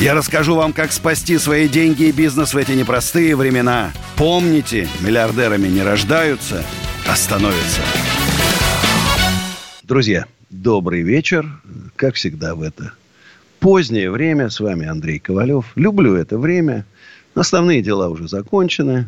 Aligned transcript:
Я 0.00 0.14
расскажу 0.14 0.56
вам, 0.56 0.72
как 0.72 0.92
спасти 0.92 1.38
свои 1.38 1.68
деньги 1.68 2.04
и 2.04 2.12
бизнес 2.12 2.52
в 2.52 2.56
эти 2.56 2.72
непростые 2.72 3.36
времена. 3.36 3.92
Помните, 4.16 4.88
миллиардерами 5.00 5.68
не 5.68 5.82
рождаются, 5.82 6.64
а 7.08 7.16
становятся. 7.16 7.80
Друзья, 9.82 10.26
добрый 10.50 11.02
вечер. 11.02 11.46
Как 11.96 12.16
всегда 12.16 12.54
в 12.54 12.62
это 12.62 12.92
позднее 13.60 14.10
время. 14.10 14.50
С 14.50 14.60
вами 14.60 14.86
Андрей 14.86 15.18
Ковалев. 15.18 15.72
Люблю 15.76 16.14
это 16.16 16.38
время. 16.38 16.84
Основные 17.34 17.80
дела 17.80 18.08
уже 18.08 18.28
закончены. 18.28 19.06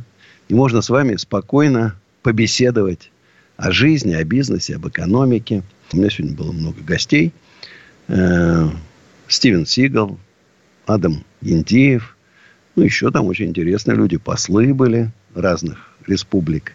И 0.49 0.55
можно 0.55 0.81
с 0.81 0.89
вами 0.89 1.17
спокойно 1.17 1.95
побеседовать 2.23 3.11
о 3.57 3.71
жизни, 3.73 4.15
о 4.15 4.25
бизнесе, 4.25 4.77
об 4.77 4.89
экономике. 4.89 5.63
У 5.93 5.97
меня 5.97 6.11
сегодня 6.11 6.37
было 6.37 6.53
много 6.53 6.81
гостей. 6.81 7.33
Э, 8.09 8.69
Стивен 9.29 9.67
Сигал, 9.67 10.19
Адам 10.87 11.25
Индеев. 11.43 12.17
Ну, 12.75 12.85
еще 12.85 13.11
там 13.11 13.27
очень 13.27 13.47
интересные 13.47 13.97
люди. 13.97 14.17
Послы 14.17 14.73
были 14.73 15.11
разных 15.35 15.79
республик. 16.07 16.73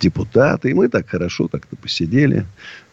Депутаты. 0.00 0.70
И 0.70 0.74
мы 0.74 0.88
так 0.88 1.08
хорошо 1.08 1.48
как-то 1.48 1.76
посидели. 1.76 2.46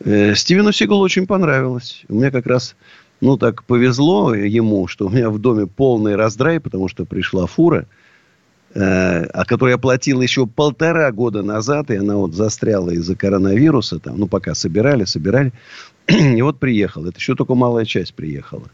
Э, 0.03 0.35
Стивену 0.35 0.71
Сигалу 0.71 1.01
очень 1.01 1.25
понравилось. 1.25 2.03
У 2.09 2.15
меня 2.15 2.31
как 2.31 2.45
раз 2.45 2.75
ну, 3.21 3.37
так 3.37 3.63
повезло 3.63 4.33
ему, 4.35 4.87
что 4.87 5.07
у 5.07 5.09
меня 5.09 5.29
в 5.29 5.39
доме 5.39 5.65
полный 5.65 6.15
раздрай, 6.15 6.59
потому 6.59 6.87
что 6.87 7.05
пришла 7.05 7.47
фура, 7.47 7.87
э, 8.73 9.23
о 9.23 9.45
которой 9.45 9.71
я 9.71 9.77
платил 9.77 10.21
еще 10.21 10.45
полтора 10.45 11.11
года 11.11 11.41
назад, 11.41 11.89
и 11.89 11.95
она 11.95 12.15
вот 12.15 12.35
застряла 12.35 12.91
из-за 12.91 13.15
коронавируса, 13.15 13.99
там, 13.99 14.19
ну, 14.19 14.27
пока 14.27 14.53
собирали, 14.53 15.05
собирали. 15.05 15.51
И 16.07 16.41
вот 16.41 16.59
приехал. 16.59 17.05
Это 17.05 17.17
еще 17.17 17.35
только 17.35 17.55
малая 17.55 17.85
часть 17.85 18.13
приехала. 18.13 18.69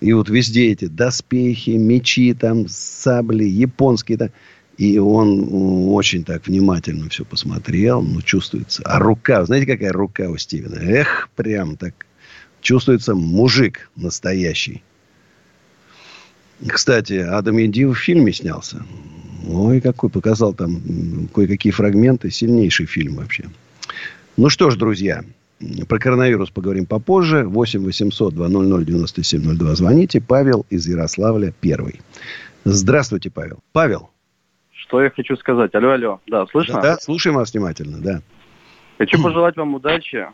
И 0.00 0.12
вот 0.12 0.28
везде 0.28 0.70
эти 0.72 0.86
доспехи, 0.86 1.70
мечи, 1.70 2.34
там, 2.34 2.68
сабли, 2.68 3.44
японские. 3.44 4.18
Там. 4.18 4.30
И 4.76 4.98
он 4.98 5.88
очень 5.88 6.22
так 6.22 6.46
внимательно 6.46 7.08
все 7.08 7.24
посмотрел. 7.24 8.00
Ну, 8.00 8.22
чувствуется. 8.22 8.82
А 8.84 9.00
рука, 9.00 9.44
знаете, 9.44 9.66
какая 9.66 9.92
рука 9.92 10.28
у 10.30 10.36
Стивена? 10.36 10.76
Эх, 10.80 11.28
прям 11.34 11.76
так 11.76 12.06
чувствуется 12.60 13.14
мужик 13.14 13.90
настоящий. 13.96 14.82
Кстати, 16.66 17.14
Адам 17.14 17.56
Едиев 17.56 17.96
в 17.96 18.00
фильме 18.00 18.32
снялся. 18.32 18.84
Ой, 19.48 19.80
какой 19.80 20.10
показал 20.10 20.54
там 20.54 21.28
кое-какие 21.34 21.72
фрагменты. 21.72 22.30
Сильнейший 22.30 22.86
фильм 22.86 23.16
вообще. 23.16 23.46
Ну 24.36 24.48
что 24.48 24.70
ж, 24.70 24.76
друзья, 24.76 25.24
про 25.88 25.98
коронавирус 25.98 26.50
поговорим 26.50 26.86
попозже. 26.86 27.44
8 27.44 27.84
800 27.84 28.34
200 28.34 28.84
9702. 28.84 29.74
Звоните. 29.74 30.20
Павел 30.20 30.66
из 30.70 30.86
Ярославля 30.86 31.52
первый. 31.60 32.00
Здравствуйте, 32.64 33.30
Павел. 33.30 33.58
Павел. 33.72 34.10
Что 34.72 35.02
я 35.02 35.10
хочу 35.10 35.36
сказать? 35.36 35.74
Алло, 35.74 35.90
алло. 35.90 36.20
Да, 36.26 36.46
слышно? 36.46 36.74
Да, 36.74 36.82
да 36.82 36.96
слушаем 36.98 37.36
вас 37.36 37.52
внимательно, 37.52 37.98
да. 37.98 38.22
Хочу 38.98 39.22
пожелать 39.22 39.56
вам 39.56 39.74
удачи 39.74 40.26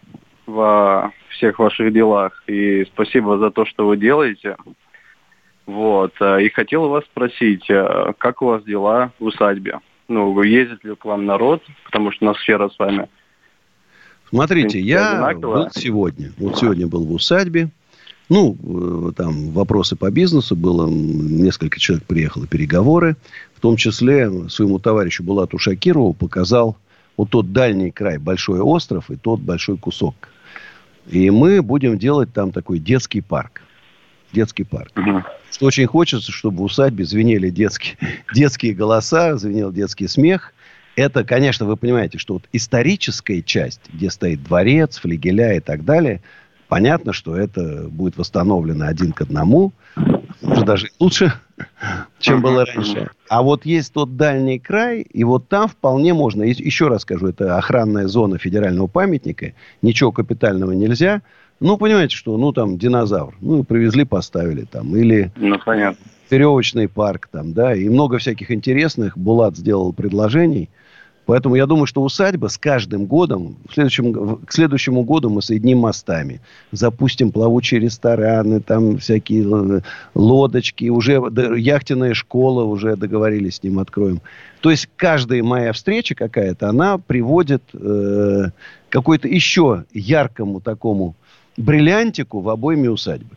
во 0.46 1.12
всех 1.30 1.58
ваших 1.58 1.92
делах. 1.92 2.42
И 2.46 2.84
спасибо 2.84 3.38
за 3.38 3.50
то, 3.50 3.64
что 3.64 3.86
вы 3.86 3.96
делаете. 3.96 4.56
Вот. 5.66 6.12
И 6.20 6.48
хотел 6.50 6.88
вас 6.88 7.04
спросить, 7.04 7.66
как 8.18 8.42
у 8.42 8.46
вас 8.46 8.62
дела 8.64 9.12
в 9.18 9.24
усадьбе? 9.24 9.80
Ну, 10.08 10.42
ездит 10.42 10.84
ли 10.84 10.94
к 10.94 11.04
вам 11.04 11.24
народ? 11.24 11.62
Потому 11.86 12.12
что 12.12 12.26
атмосфера 12.26 12.68
с 12.68 12.78
вами 12.78 13.08
Смотрите, 14.34 14.80
я 14.80 15.32
был 15.34 15.68
сегодня. 15.72 16.32
Вот 16.38 16.58
сегодня 16.58 16.88
был 16.88 17.04
в 17.04 17.12
усадьбе. 17.12 17.70
Ну, 18.28 18.56
э, 19.08 19.12
там 19.12 19.50
вопросы 19.50 19.94
по 19.94 20.10
бизнесу 20.10 20.56
было. 20.56 20.88
Несколько 20.88 21.78
человек 21.78 22.04
приехало, 22.04 22.48
переговоры. 22.48 23.16
В 23.54 23.60
том 23.60 23.76
числе 23.76 24.48
своему 24.48 24.80
товарищу 24.80 25.22
Булату 25.22 25.58
Шакирову 25.58 26.14
показал 26.14 26.76
вот 27.16 27.30
тот 27.30 27.52
дальний 27.52 27.92
край, 27.92 28.18
большой 28.18 28.58
остров 28.58 29.08
и 29.08 29.14
тот 29.14 29.38
большой 29.38 29.78
кусок. 29.78 30.16
И 31.06 31.30
мы 31.30 31.62
будем 31.62 31.96
делать 31.96 32.32
там 32.32 32.50
такой 32.50 32.80
детский 32.80 33.20
парк. 33.20 33.62
Детский 34.32 34.64
парк. 34.64 34.90
Угу. 34.96 35.22
Что 35.52 35.66
очень 35.66 35.86
хочется, 35.86 36.32
чтобы 36.32 36.58
в 36.58 36.62
усадьбе 36.62 37.04
звенели 37.04 37.50
детские, 37.50 37.96
детские 38.34 38.74
голоса, 38.74 39.36
звенел 39.36 39.70
детский 39.70 40.08
смех. 40.08 40.52
Это, 40.96 41.24
конечно, 41.24 41.66
вы 41.66 41.76
понимаете, 41.76 42.18
что 42.18 42.34
вот 42.34 42.44
историческая 42.52 43.42
часть, 43.42 43.80
где 43.92 44.10
стоит 44.10 44.42
дворец, 44.42 44.98
флигеля 44.98 45.54
и 45.54 45.60
так 45.60 45.84
далее, 45.84 46.20
понятно, 46.68 47.12
что 47.12 47.36
это 47.36 47.88
будет 47.88 48.16
восстановлено 48.16 48.86
один 48.86 49.12
к 49.12 49.20
одному, 49.20 49.72
уже 50.42 50.64
даже 50.64 50.88
лучше, 51.00 51.32
чем 52.20 52.42
было 52.42 52.64
раньше. 52.64 53.10
А 53.28 53.42
вот 53.42 53.66
есть 53.66 53.92
тот 53.92 54.16
дальний 54.16 54.58
край, 54.58 55.00
и 55.00 55.24
вот 55.24 55.48
там 55.48 55.68
вполне 55.68 56.14
можно, 56.14 56.42
еще 56.42 56.88
раз 56.88 57.02
скажу, 57.02 57.28
это 57.28 57.58
охранная 57.58 58.06
зона 58.06 58.38
федерального 58.38 58.86
памятника, 58.86 59.52
ничего 59.82 60.12
капитального 60.12 60.72
нельзя, 60.72 61.22
ну, 61.60 61.78
понимаете, 61.78 62.16
что, 62.16 62.36
ну, 62.36 62.52
там, 62.52 62.78
динозавр. 62.78 63.36
Ну, 63.40 63.64
привезли, 63.64 64.04
поставили 64.04 64.64
там. 64.64 64.94
Или... 64.96 65.30
Ну, 65.36 65.58
понятно. 65.64 66.04
Веревочный 66.30 66.88
парк 66.88 67.28
там, 67.30 67.52
да. 67.52 67.74
И 67.74 67.88
много 67.88 68.18
всяких 68.18 68.50
интересных. 68.50 69.16
Булат 69.16 69.56
сделал 69.56 69.92
предложений. 69.92 70.68
Поэтому 71.26 71.54
я 71.54 71.66
думаю, 71.66 71.86
что 71.86 72.02
усадьба 72.02 72.48
с 72.48 72.58
каждым 72.58 73.06
годом, 73.06 73.56
в 73.68 73.74
следующем, 73.74 74.36
к 74.44 74.52
следующему 74.52 75.04
году 75.04 75.30
мы 75.30 75.40
соединим 75.40 75.78
мостами. 75.78 76.40
Запустим 76.70 77.32
плавучие 77.32 77.80
рестораны, 77.80 78.60
там 78.60 78.98
всякие 78.98 79.82
лодочки. 80.14 80.90
Уже 80.90 81.22
яхтенная 81.56 82.14
школа, 82.14 82.64
уже 82.64 82.96
договорились 82.96 83.56
с 83.56 83.62
ним, 83.62 83.78
откроем. 83.78 84.20
То 84.60 84.70
есть 84.70 84.88
каждая 84.96 85.42
моя 85.42 85.72
встреча 85.72 86.14
какая-то, 86.14 86.68
она 86.68 86.98
приводит 86.98 87.62
э, 87.72 88.50
какой-то 88.88 89.28
еще 89.28 89.84
яркому 89.92 90.60
такому 90.60 91.14
бриллиантику 91.56 92.40
в 92.40 92.48
обойме 92.48 92.90
усадьбы. 92.90 93.36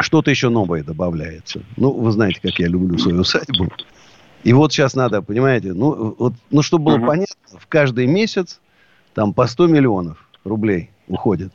Что-то 0.00 0.30
еще 0.30 0.48
новое 0.48 0.84
добавляется. 0.84 1.62
Ну, 1.76 1.90
вы 1.90 2.12
знаете, 2.12 2.40
как 2.40 2.58
я 2.58 2.68
люблю 2.68 2.98
свою 2.98 3.20
усадьбу. 3.20 3.68
И 4.44 4.52
вот 4.52 4.72
сейчас 4.72 4.94
надо, 4.94 5.20
понимаете, 5.22 5.72
ну, 5.72 6.14
вот, 6.18 6.34
ну 6.50 6.62
чтобы 6.62 6.86
было 6.86 6.98
uh-huh. 6.98 7.06
понятно, 7.06 7.58
в 7.58 7.66
каждый 7.66 8.06
месяц 8.06 8.60
там 9.14 9.34
по 9.34 9.46
100 9.46 9.66
миллионов 9.66 10.28
рублей 10.44 10.90
уходит. 11.08 11.52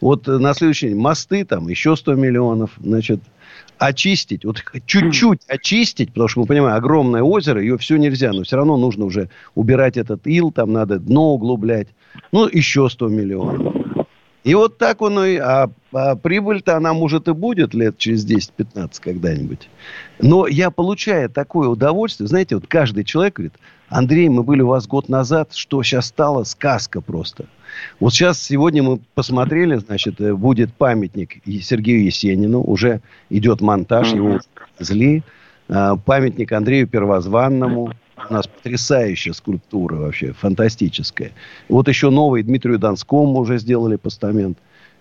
Вот 0.00 0.26
на 0.26 0.54
следующий 0.54 0.88
день 0.88 0.98
мосты, 0.98 1.44
там 1.44 1.68
еще 1.68 1.96
100 1.96 2.14
миллионов, 2.14 2.70
значит, 2.78 3.20
очистить, 3.78 4.44
вот 4.44 4.62
чуть-чуть 4.86 5.40
очистить, 5.48 6.10
потому 6.10 6.28
что 6.28 6.40
мы 6.40 6.46
понимаем, 6.46 6.76
огромное 6.76 7.22
озеро, 7.22 7.60
ее 7.60 7.78
все 7.78 7.96
нельзя, 7.96 8.32
но 8.32 8.42
все 8.42 8.56
равно 8.56 8.76
нужно 8.76 9.04
уже 9.04 9.30
убирать 9.54 9.96
этот 9.96 10.26
ил, 10.26 10.52
там 10.52 10.72
надо 10.72 10.98
дно 10.98 11.34
углублять. 11.34 11.88
Ну, 12.32 12.46
еще 12.46 12.88
100 12.88 13.08
миллионов. 13.08 14.06
И 14.44 14.54
вот 14.54 14.78
так 14.78 15.02
он 15.02 15.18
и... 15.24 15.36
А, 15.36 15.70
а 15.94 16.16
прибыль-то 16.16 16.76
она, 16.76 16.92
может, 16.92 17.28
и 17.28 17.32
будет 17.32 17.72
лет 17.74 17.98
через 17.98 18.26
10-15 18.26 18.92
когда-нибудь. 19.00 19.68
Но 20.20 20.46
я 20.46 20.70
получаю 20.70 21.30
такое 21.30 21.68
удовольствие. 21.68 22.26
Знаете, 22.26 22.56
вот 22.56 22.66
каждый 22.66 23.04
человек 23.04 23.34
говорит, 23.34 23.54
Андрей, 23.88 24.28
мы 24.28 24.42
были 24.42 24.62
у 24.62 24.68
вас 24.68 24.86
год 24.86 25.08
назад, 25.08 25.54
что 25.54 25.82
сейчас 25.82 26.06
стало 26.06 26.44
сказка 26.44 27.00
просто. 27.00 27.46
Вот 28.00 28.12
сейчас, 28.12 28.42
сегодня 28.42 28.82
мы 28.82 29.00
посмотрели, 29.14 29.76
значит, 29.76 30.20
э, 30.20 30.34
будет 30.34 30.72
памятник 30.74 31.36
Сергею 31.44 32.04
Есенину. 32.04 32.60
Уже 32.60 33.00
идет 33.30 33.60
монтаж, 33.60 34.12
его 34.12 34.40
зли. 34.78 35.22
А, 35.68 35.96
памятник 35.96 36.52
Андрею 36.52 36.86
Первозванному. 36.88 37.92
У 38.30 38.32
нас 38.32 38.46
потрясающая 38.46 39.32
скульптура 39.32 39.96
вообще, 39.96 40.32
фантастическая. 40.32 41.32
Вот 41.68 41.88
еще 41.88 42.10
новый 42.10 42.42
Дмитрию 42.42 42.78
Донскому 42.78 43.38
уже 43.40 43.58
сделали 43.58 43.96
постамент. 43.96 44.58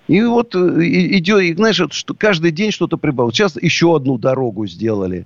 И 0.07 0.21
вот 0.21 0.55
э, 0.55 0.59
идет, 0.59 1.41
и, 1.41 1.53
знаешь, 1.53 1.79
вот, 1.79 1.94
что 1.94 2.13
каждый 2.13 2.51
день 2.51 2.71
что-то 2.71 2.97
прибавилось. 2.97 3.35
Сейчас 3.35 3.55
еще 3.61 3.95
одну 3.95 4.17
дорогу 4.17 4.67
сделали. 4.67 5.25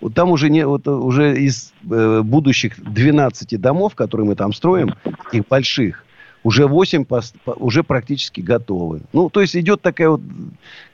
Вот 0.00 0.14
там 0.14 0.30
уже, 0.30 0.50
не, 0.50 0.66
вот, 0.66 0.86
уже 0.88 1.40
из 1.40 1.72
э, 1.90 2.22
будущих 2.22 2.74
12 2.78 3.60
домов, 3.60 3.94
которые 3.94 4.26
мы 4.26 4.34
там 4.34 4.52
строим, 4.52 4.94
таких 5.02 5.46
больших, 5.48 6.04
Уже 6.42 6.66
8 6.66 7.04
уже 7.56 7.82
практически 7.82 8.40
готовы. 8.40 9.02
Ну, 9.12 9.30
то 9.30 9.40
есть 9.40 9.56
идет 9.56 9.82
такая 9.82 10.10
вот... 10.10 10.20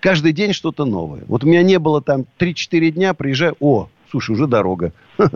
Каждый 0.00 0.32
день 0.32 0.52
что-то 0.52 0.84
новое. 0.84 1.24
Вот 1.26 1.44
у 1.44 1.46
меня 1.46 1.62
не 1.62 1.78
было 1.78 2.00
там 2.00 2.26
3-4 2.38 2.90
дня, 2.90 3.12
приезжаю, 3.12 3.56
о, 3.60 3.88
слушай, 4.10 4.32
уже 4.32 4.46
дорога. 4.46 4.92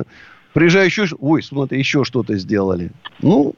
Приезжаю 0.53 0.87
еще, 0.87 1.07
ой, 1.19 1.43
смотри, 1.43 1.79
еще 1.79 2.05
что-то 2.05 2.39
сделали. 2.39 2.91
Ну, 3.21 3.55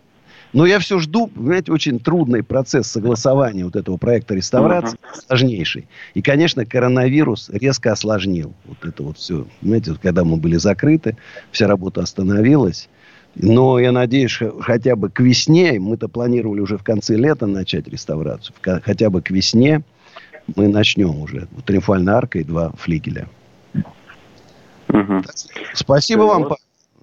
но 0.52 0.66
я 0.66 0.78
все 0.78 0.98
жду, 0.98 1.26
понимаете, 1.26 1.72
очень 1.72 1.98
трудный 2.00 2.42
процесс 2.42 2.88
согласования 2.88 3.64
вот 3.64 3.76
этого 3.76 3.96
проекта 3.96 4.34
реставрации, 4.34 4.96
uh-huh. 4.96 5.26
сложнейший. 5.26 5.88
И, 6.14 6.22
конечно, 6.22 6.64
коронавирус 6.64 7.50
резко 7.50 7.92
осложнил 7.92 8.54
вот 8.64 8.78
это 8.84 9.02
вот 9.02 9.18
все. 9.18 9.46
Понимаете, 9.60 9.94
когда 10.00 10.24
мы 10.24 10.36
были 10.36 10.56
закрыты, 10.56 11.16
вся 11.50 11.66
работа 11.66 12.02
остановилась. 12.02 12.88
Но 13.34 13.78
я 13.78 13.92
надеюсь, 13.92 14.40
хотя 14.60 14.96
бы 14.96 15.10
к 15.10 15.20
весне, 15.20 15.78
мы-то 15.78 16.08
планировали 16.08 16.60
уже 16.60 16.78
в 16.78 16.82
конце 16.82 17.14
лета 17.16 17.46
начать 17.46 17.86
реставрацию, 17.86 18.54
хотя 18.62 19.10
бы 19.10 19.22
к 19.22 19.30
весне 19.30 19.82
мы 20.56 20.68
начнем 20.68 21.18
уже. 21.20 21.46
Триумфальная 21.66 22.14
арка 22.14 22.38
и 22.38 22.44
два 22.44 22.72
флигеля. 22.72 23.28
Угу. 24.88 25.22
Спасибо 25.74 26.22
вам 26.22 26.56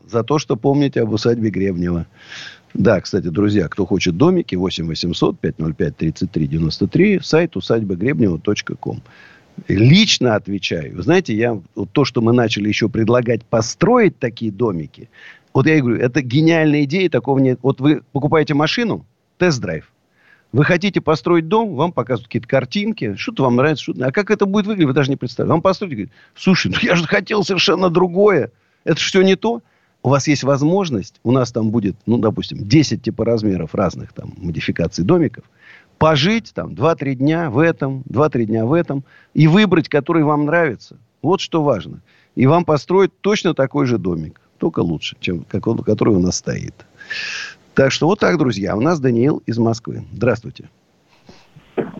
за 0.08 0.24
то, 0.24 0.40
что 0.40 0.56
помните 0.56 1.02
об 1.02 1.14
усадьбе 1.14 1.50
Гребнева. 1.50 2.06
Да, 2.76 3.00
кстати, 3.00 3.28
друзья, 3.28 3.70
кто 3.70 3.86
хочет 3.86 4.18
домики, 4.18 4.56
8 4.56 4.86
800 4.86 5.40
505 5.40 5.96
33 5.96 6.48
93, 6.48 7.20
сайт 7.24 7.56
усадьбагребнева.ком. 7.56 9.02
Лично 9.70 10.36
отвечаю. 10.36 10.98
Вы 10.98 11.04
знаете, 11.04 11.34
я 11.34 11.58
вот 11.76 11.90
то, 11.94 12.04
что 12.04 12.20
мы 12.20 12.34
начали 12.34 12.68
еще 12.68 12.90
предлагать 12.90 13.46
построить 13.46 14.20
такие 14.20 14.52
домики, 14.52 15.10
вот 15.54 15.68
я 15.68 15.78
и 15.78 15.80
говорю, 15.80 16.02
это 16.02 16.22
гениальная 16.22 16.84
идея, 16.84 17.10
такого 17.10 17.40
нет. 17.40 17.60
Вот 17.62 17.80
вы 17.80 18.02
покупаете 18.12 18.54
машину, 18.56 19.06
тест-драйв. 19.38 19.90
Вы 20.52 20.66
хотите 20.66 21.00
построить 21.00 21.48
дом, 21.48 21.76
вам 21.76 21.94
показывают 21.94 22.28
какие-то 22.28 22.50
картинки, 22.50 23.16
что-то 23.16 23.44
вам 23.44 23.56
нравится, 23.56 23.84
что-то... 23.84 24.06
А 24.06 24.12
как 24.12 24.32
это 24.32 24.46
будет 24.46 24.68
выглядеть, 24.68 24.88
вы 24.88 24.94
даже 24.94 25.10
не 25.10 25.16
представляете. 25.16 25.54
Вам 25.54 25.62
построить, 25.62 25.94
говорит, 25.94 26.12
слушай, 26.36 26.70
ну 26.70 26.78
я 26.82 26.96
же 26.96 27.06
хотел 27.08 27.46
совершенно 27.46 27.90
другое. 27.90 28.52
Это 28.84 28.98
все 28.98 29.22
не 29.22 29.38
то 29.38 29.62
у 30.06 30.10
вас 30.10 30.28
есть 30.28 30.44
возможность, 30.44 31.20
у 31.24 31.32
нас 31.32 31.52
там 31.52 31.72
будет, 31.72 31.96
ну, 32.06 32.20
допустим, 32.20 32.60
10 32.60 33.02
типа 33.02 33.26
размеров 33.26 33.74
разных 33.74 34.14
там 34.14 34.34
модификаций 34.38 35.04
домиков, 35.04 35.46
пожить 35.98 36.54
там 36.54 36.74
2-3 36.74 37.16
дня 37.16 37.50
в 37.50 37.58
этом, 37.58 38.04
2-3 38.08 38.46
дня 38.46 38.66
в 38.68 38.74
этом, 38.74 39.04
и 39.34 39.48
выбрать, 39.48 39.90
который 39.90 40.24
вам 40.24 40.46
нравится. 40.46 40.98
Вот 41.24 41.42
что 41.42 41.64
важно. 41.64 42.02
И 42.36 42.46
вам 42.46 42.66
построить 42.66 43.20
точно 43.22 43.56
такой 43.56 43.88
же 43.88 43.98
домик, 43.98 44.40
только 44.60 44.82
лучше, 44.82 45.18
чем 45.20 45.44
который 45.44 46.14
у 46.14 46.20
нас 46.20 46.36
стоит. 46.36 46.86
Так 47.74 47.92
что 47.92 48.06
вот 48.06 48.20
так, 48.20 48.38
друзья. 48.38 48.78
У 48.78 48.82
нас 48.82 49.00
Даниил 49.00 49.42
из 49.48 49.58
Москвы. 49.58 50.06
Здравствуйте. 50.12 50.70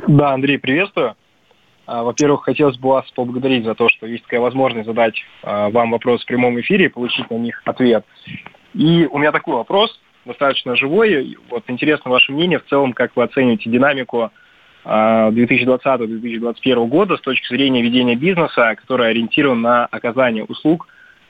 Да, 0.08 0.36
Андрей, 0.36 0.60
приветствую. 0.60 1.16
А, 1.86 2.04
во-первых, 2.04 2.44
хотелось 2.44 2.78
бы 2.78 2.90
вас 2.90 3.10
поблагодарить 3.12 3.64
за 3.64 3.76
то, 3.76 3.90
что 3.90 4.08
есть 4.08 4.24
такая 4.24 4.40
возможность 4.40 4.88
задать 4.88 5.16
а, 5.44 5.70
вам 5.70 5.92
вопрос 5.92 6.24
в 6.24 6.26
прямом 6.26 6.60
эфире 6.60 6.86
и 6.86 6.90
получить 6.90 7.30
на 7.30 7.36
них 7.36 7.62
ответ. 7.66 8.06
И 8.74 9.08
у 9.12 9.18
меня 9.20 9.32
такой 9.32 9.56
вопрос, 9.56 10.00
достаточно 10.26 10.76
живой. 10.76 11.38
Вот 11.50 11.64
интересно 11.68 12.12
ваше 12.12 12.32
мнение 12.32 12.60
в 12.60 12.66
целом, 12.66 12.94
как 12.94 13.16
вы 13.16 13.24
оцениваете 13.24 13.70
динамику 13.70 14.32
2020-2021 14.84 16.54
а, 16.74 16.86
года 16.86 17.18
с 17.18 17.22
точки 17.22 17.48
зрения 17.48 17.82
ведения 17.82 18.16
бизнеса, 18.16 18.76
который 18.76 19.10
ориентирован 19.10 19.62
на 19.62 19.86
оказание 19.86 20.44
услуг 20.44 20.88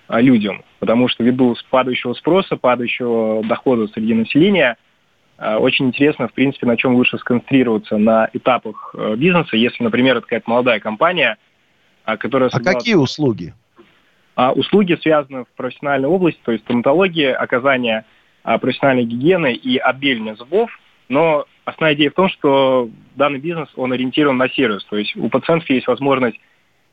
людям. 0.07 0.63
Потому 0.80 1.07
что 1.07 1.24
ввиду 1.24 1.56
падающего 1.69 2.13
спроса, 2.13 2.57
падающего 2.57 3.44
дохода 3.44 3.88
среди 3.88 4.13
населения– 4.13 4.78
очень 5.38 5.88
интересно, 5.88 6.28
в 6.28 6.34
принципе, 6.34 6.66
на 6.66 6.78
чем 6.78 6.96
лучше 6.96 7.18
сконцентрироваться 7.18 7.98
на 7.98 8.30
этапах 8.32 8.96
э, 8.98 9.16
бизнеса, 9.16 9.58
если, 9.58 9.84
например, 9.84 10.18
это 10.18 10.22
какая-то 10.22 10.50
молодая 10.50 10.80
компания, 10.80 11.38
э, 12.06 12.16
которая... 12.18 12.50
А 12.54 12.60
какие 12.60 12.96
услуги? 12.96 13.54
А 14.36 14.54
услуги 14.54 14.98
связаны 15.02 15.44
в 15.44 15.48
профессиональной 15.58 16.08
области, 16.08 16.40
то 16.44 16.52
есть 16.52 16.64
стоматология, 16.64 17.36
оказание 17.36 18.06
профессиональной 18.44 19.06
гигиены 19.06 19.54
и 19.54 19.78
отбеливание 19.78 20.36
зубов, 20.36 20.70
но 21.10 21.46
основная 21.64 21.96
идея 21.96 22.12
в 22.12 22.14
том, 22.14 22.30
что 22.30 22.90
данный 23.16 23.40
бизнес, 23.40 23.70
он 23.76 23.92
ориентирован 23.92 24.38
на 24.38 24.50
сервис, 24.50 24.84
то 24.86 24.98
есть 24.98 25.16
у 25.16 25.30
пациентов 25.30 25.70
есть 25.70 25.88
возможность 25.88 26.38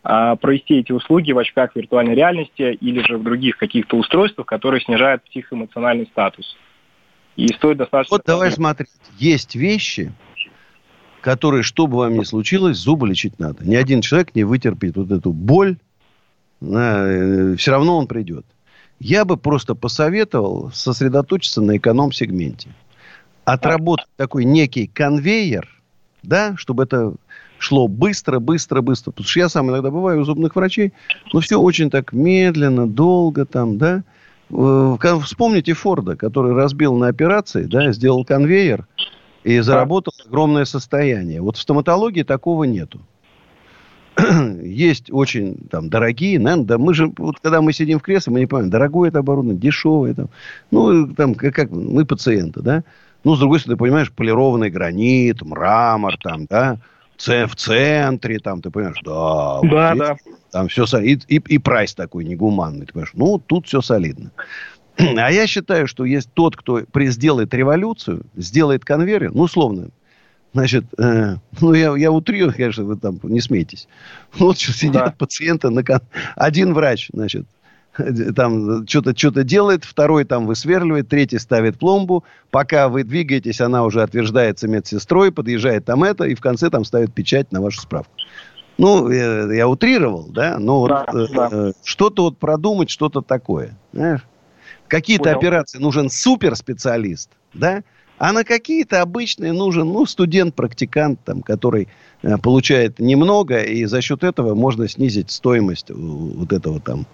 провести 0.02 0.78
эти 0.78 0.92
услуги 0.92 1.32
в 1.32 1.38
очках 1.38 1.76
виртуальной 1.76 2.14
реальности 2.14 2.78
или 2.80 3.00
же 3.06 3.18
в 3.18 3.22
других 3.22 3.58
каких-то 3.58 3.96
устройствах, 3.96 4.46
которые 4.46 4.80
снижают 4.80 5.24
психоэмоциональный 5.24 6.06
статус. 6.06 6.56
И 7.36 7.48
стоит 7.48 7.78
достаточно... 7.78 8.14
Вот 8.14 8.22
давай 8.26 8.52
смотреть. 8.52 8.90
Есть 9.18 9.54
вещи, 9.54 10.12
которые, 11.20 11.62
что 11.62 11.86
бы 11.86 11.98
вам 11.98 12.18
ни 12.18 12.24
случилось, 12.24 12.76
зубы 12.76 13.08
лечить 13.08 13.38
надо. 13.38 13.64
Ни 13.64 13.74
один 13.74 14.00
человек 14.00 14.34
не 14.34 14.44
вытерпит 14.44 14.96
вот 14.96 15.10
эту 15.10 15.32
боль. 15.32 15.76
Э, 16.60 17.54
все 17.56 17.70
равно 17.70 17.96
он 17.96 18.06
придет. 18.06 18.44
Я 18.98 19.24
бы 19.24 19.36
просто 19.36 19.74
посоветовал 19.74 20.70
сосредоточиться 20.72 21.60
на 21.60 21.76
эконом-сегменте. 21.76 22.68
Отработать 23.44 24.06
такой 24.16 24.44
некий 24.44 24.86
конвейер, 24.86 25.68
да, 26.22 26.54
чтобы 26.56 26.84
это 26.84 27.14
шло 27.58 27.88
быстро, 27.88 28.38
быстро, 28.38 28.80
быстро. 28.80 29.10
Потому 29.10 29.28
что 29.28 29.40
я 29.40 29.48
сам 29.48 29.70
иногда 29.70 29.90
бываю 29.90 30.20
у 30.20 30.24
зубных 30.24 30.54
врачей, 30.54 30.92
но 31.32 31.40
все 31.40 31.60
очень 31.60 31.90
так 31.90 32.12
медленно, 32.12 32.86
долго 32.86 33.44
там, 33.44 33.78
да. 33.78 34.04
Э, 34.52 35.18
вспомните 35.24 35.72
Форда, 35.72 36.16
который 36.16 36.54
разбил 36.54 36.94
на 36.94 37.08
операции, 37.08 37.64
да, 37.64 37.92
сделал 37.92 38.24
конвейер 38.24 38.86
и 39.44 39.58
заработал 39.60 40.12
огромное 40.26 40.64
состояние. 40.64 41.40
Вот 41.40 41.56
в 41.56 41.60
стоматологии 41.60 42.22
такого 42.22 42.64
нету. 42.64 43.00
Есть 44.62 45.10
очень 45.10 45.56
там 45.70 45.88
дорогие, 45.88 46.38
наверное, 46.38 46.66
да, 46.66 46.78
мы 46.78 46.92
же, 46.92 47.10
вот 47.16 47.40
когда 47.40 47.62
мы 47.62 47.72
сидим 47.72 47.98
в 47.98 48.02
кресле, 48.02 48.34
мы 48.34 48.40
не 48.40 48.46
понимаем, 48.46 48.70
дорогое 48.70 49.08
это 49.08 49.20
оборудование, 49.20 49.60
дешевое 49.60 50.14
там. 50.14 50.28
Ну, 50.70 51.08
там, 51.14 51.34
как, 51.34 51.54
как 51.54 51.70
мы 51.70 52.04
пациенты, 52.04 52.60
да. 52.60 52.84
Ну, 53.24 53.36
с 53.36 53.38
другой 53.38 53.60
стороны, 53.60 53.78
понимаешь, 53.78 54.12
полированный 54.12 54.68
гранит, 54.68 55.40
мрамор 55.42 56.18
там, 56.18 56.46
да, 56.46 56.78
в 57.18 57.54
центре, 57.56 58.38
там, 58.38 58.60
ты 58.60 58.70
понимаешь, 58.70 59.00
да. 59.04 59.60
Да, 59.62 59.90
вот 59.90 59.98
да. 59.98 60.16
Там 60.50 60.68
все 60.68 60.86
солидно. 60.86 61.24
И, 61.28 61.36
и, 61.36 61.54
и 61.54 61.58
прайс 61.58 61.94
такой 61.94 62.24
негуманный. 62.24 62.86
Ты 62.86 62.92
понимаешь, 62.92 63.12
ну, 63.14 63.38
тут 63.38 63.66
все 63.66 63.80
солидно. 63.80 64.30
А 64.98 65.30
я 65.30 65.46
считаю, 65.46 65.86
что 65.86 66.04
есть 66.04 66.30
тот, 66.34 66.56
кто 66.56 66.82
сделает 66.94 67.54
революцию, 67.54 68.24
сделает 68.36 68.84
конвейер, 68.84 69.32
ну, 69.32 69.42
условно, 69.42 69.88
значит, 70.52 70.84
э, 70.98 71.36
ну, 71.60 71.74
я, 71.74 71.96
я 71.96 72.12
утрирую, 72.12 72.54
конечно, 72.54 72.84
вы 72.84 72.96
там 72.96 73.18
не 73.22 73.40
смейтесь. 73.40 73.88
Вот 74.38 74.58
что 74.58 74.72
сидят 74.72 75.04
да. 75.04 75.14
пациенты, 75.16 75.70
на, 75.70 75.82
один 76.36 76.74
врач, 76.74 77.08
значит, 77.12 77.46
там 78.36 78.86
что-то 78.86 79.16
что 79.16 79.44
делает, 79.44 79.84
второй 79.84 80.24
там 80.24 80.46
высверливает, 80.46 81.08
третий 81.08 81.38
ставит 81.38 81.78
пломбу. 81.78 82.24
Пока 82.50 82.88
вы 82.88 83.04
двигаетесь, 83.04 83.60
она 83.60 83.84
уже 83.84 84.02
отверждается 84.02 84.68
медсестрой, 84.68 85.32
подъезжает 85.32 85.84
там 85.84 86.04
это, 86.04 86.24
и 86.24 86.34
в 86.34 86.40
конце 86.40 86.70
там 86.70 86.84
ставит 86.84 87.12
печать 87.12 87.52
на 87.52 87.60
вашу 87.60 87.80
справку. 87.82 88.12
Ну, 88.78 89.10
я, 89.10 89.52
я 89.52 89.68
утрировал, 89.68 90.28
да, 90.28 90.58
но 90.58 90.88
да, 90.88 91.06
вот, 91.12 91.30
да. 91.32 91.48
Э, 91.52 91.72
что-то 91.84 92.24
вот 92.24 92.38
продумать, 92.38 92.88
что-то 92.88 93.20
такое. 93.20 93.76
Знаешь? 93.92 94.22
Какие-то 94.88 95.30
операции 95.30 95.78
нужен 95.78 96.10
суперспециалист, 96.10 97.30
да, 97.54 97.82
а 98.22 98.32
на 98.32 98.44
какие-то 98.44 99.02
обычные 99.02 99.52
нужен, 99.52 99.88
ну, 99.88 100.06
студент-практикант, 100.06 101.18
там, 101.24 101.42
который 101.42 101.88
э, 102.22 102.38
получает 102.38 103.00
немного, 103.00 103.60
и 103.62 103.84
за 103.84 104.00
счет 104.00 104.22
этого 104.22 104.54
можно 104.54 104.86
снизить 104.86 105.32
стоимость 105.32 105.90
вот 105.90 106.52
этого 106.52 106.78
там 106.78 107.04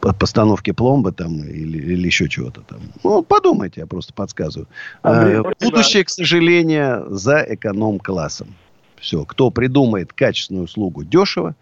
постановки 0.00 0.70
пломбы 0.70 1.12
там 1.12 1.44
или, 1.44 1.76
или 1.76 2.06
еще 2.06 2.30
чего-то 2.30 2.62
там. 2.62 2.80
Ну, 3.02 3.22
подумайте, 3.22 3.82
я 3.82 3.86
просто 3.86 4.14
подсказываю. 4.14 4.66
Андрей, 5.02 5.40
э, 5.40 5.42
будущее, 5.60 6.02
к 6.02 6.08
сожалению, 6.08 7.08
за 7.10 7.44
эконом-классом. 7.46 8.54
Все, 8.96 9.26
кто 9.26 9.50
придумает 9.50 10.14
качественную 10.14 10.64
услугу 10.64 11.04
дешево, 11.04 11.54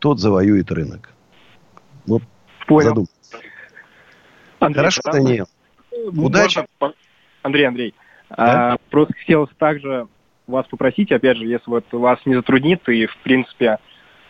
тот 0.00 0.18
завоюет 0.18 0.72
рынок. 0.72 1.10
Вот 2.06 2.24
Понял. 2.66 3.06
Андрей, 4.58 4.78
Хорошо, 4.78 5.00
Даниил. 5.04 5.46
Удачи. 5.92 6.66
Андрей, 7.42 7.68
Андрей, 7.68 7.94
да? 8.30 8.72
А, 8.72 8.76
просто 8.90 9.14
хотелось 9.14 9.50
также 9.58 10.06
вас 10.46 10.66
попросить, 10.66 11.12
опять 11.12 11.36
же, 11.36 11.46
если 11.46 11.68
вот 11.70 11.84
вас 11.92 12.18
не 12.24 12.34
затруднит, 12.34 12.88
и, 12.88 13.06
в 13.06 13.16
принципе, 13.18 13.78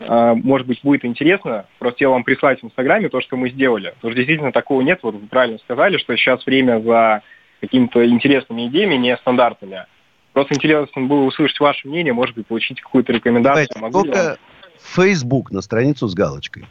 а, 0.01 0.35
может 0.35 0.67
быть, 0.67 0.81
будет 0.83 1.05
интересно, 1.05 1.67
просто 1.79 2.05
я 2.05 2.11
вам 2.11 2.25
прислать 2.25 2.61
в 2.61 2.65
Инстаграме 2.65 3.09
то, 3.09 3.21
что 3.21 3.37
мы 3.37 3.51
сделали. 3.51 3.93
Потому 3.97 4.13
что 4.13 4.17
действительно 4.17 4.53
такого 4.53 4.83
нет, 4.83 5.01
вот 5.03 5.15
вы 5.15 5.27
правильно 5.27 5.59
сказали, 5.59 5.99
что 5.99 6.17
сейчас 6.17 6.45
время 6.47 6.81
за 6.81 7.23
какими-то 7.61 8.07
интересными 8.09 8.69
идеями, 8.69 8.95
не 8.95 9.17
стандартными. 9.17 9.87
Просто 10.33 10.55
интересно 10.55 11.03
было 11.03 11.23
услышать 11.23 11.59
ваше 11.59 11.89
мнение, 11.89 12.13
может 12.13 12.37
быть, 12.37 12.47
получить 12.47 12.81
какую-то 12.81 13.13
рекомендацию. 13.13 13.67
Давайте, 13.75 13.81
Могу 13.81 14.05
только. 14.05 14.39
Facebook 14.95 15.51
на 15.51 15.61
страницу 15.61 16.07
с 16.07 16.15
галочкой. 16.15 16.67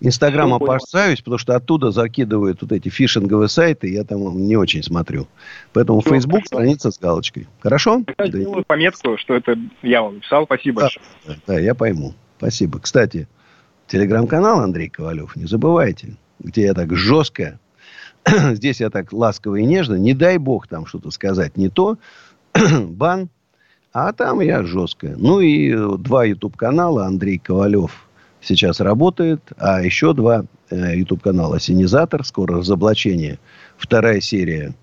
Инстаграм 0.00 0.52
опасаюсь, 0.54 1.18
потому 1.18 1.38
что 1.38 1.54
оттуда 1.54 1.90
закидывают 1.90 2.62
вот 2.62 2.72
эти 2.72 2.88
фишинговые 2.88 3.48
сайты, 3.48 3.92
я 3.92 4.04
там 4.04 4.46
не 4.46 4.56
очень 4.56 4.82
смотрю. 4.82 5.28
Поэтому 5.72 6.02
ну, 6.04 6.10
Facebook 6.10 6.46
страница 6.46 6.90
с 6.90 6.98
галочкой. 6.98 7.48
Хорошо? 7.60 8.02
Я 8.06 8.14
да. 8.16 8.26
сделаю 8.26 8.64
пометку, 8.66 9.18
что 9.18 9.34
это 9.34 9.58
я 9.82 10.02
вам 10.02 10.14
написал. 10.16 10.46
Спасибо 10.46 10.80
да, 10.80 10.86
большое. 10.86 11.40
Да, 11.46 11.58
я 11.58 11.74
пойму. 11.74 12.14
Спасибо. 12.38 12.80
Кстати, 12.80 13.28
телеграм-канал 13.88 14.60
Андрей 14.60 14.88
Ковалев, 14.88 15.36
не 15.36 15.44
забывайте, 15.46 16.16
где 16.38 16.62
я 16.62 16.72
так 16.74 16.96
жестко, 16.96 17.58
здесь 18.26 18.80
я 18.80 18.88
так 18.88 19.12
ласково 19.12 19.56
и 19.56 19.64
нежно, 19.64 19.96
не 19.96 20.14
дай 20.14 20.38
бог 20.38 20.66
там 20.66 20.86
что-то 20.86 21.10
сказать 21.10 21.58
не 21.58 21.68
то, 21.68 21.98
бан, 22.54 23.28
а 23.92 24.12
там 24.12 24.40
я 24.40 24.62
жесткая. 24.62 25.16
Ну 25.16 25.40
и 25.40 25.74
два 25.98 26.24
YouTube-канала 26.24 27.04
Андрей 27.04 27.38
Ковалев 27.38 28.06
сейчас 28.40 28.80
работает, 28.80 29.40
а 29.56 29.82
еще 29.82 30.12
два 30.12 30.44
э, 30.70 30.96
YouTube-канала 30.96 31.60
«Синизатор», 31.60 32.24
скоро 32.24 32.58
разоблачение, 32.58 33.38
вторая 33.76 34.20
серия 34.20 34.74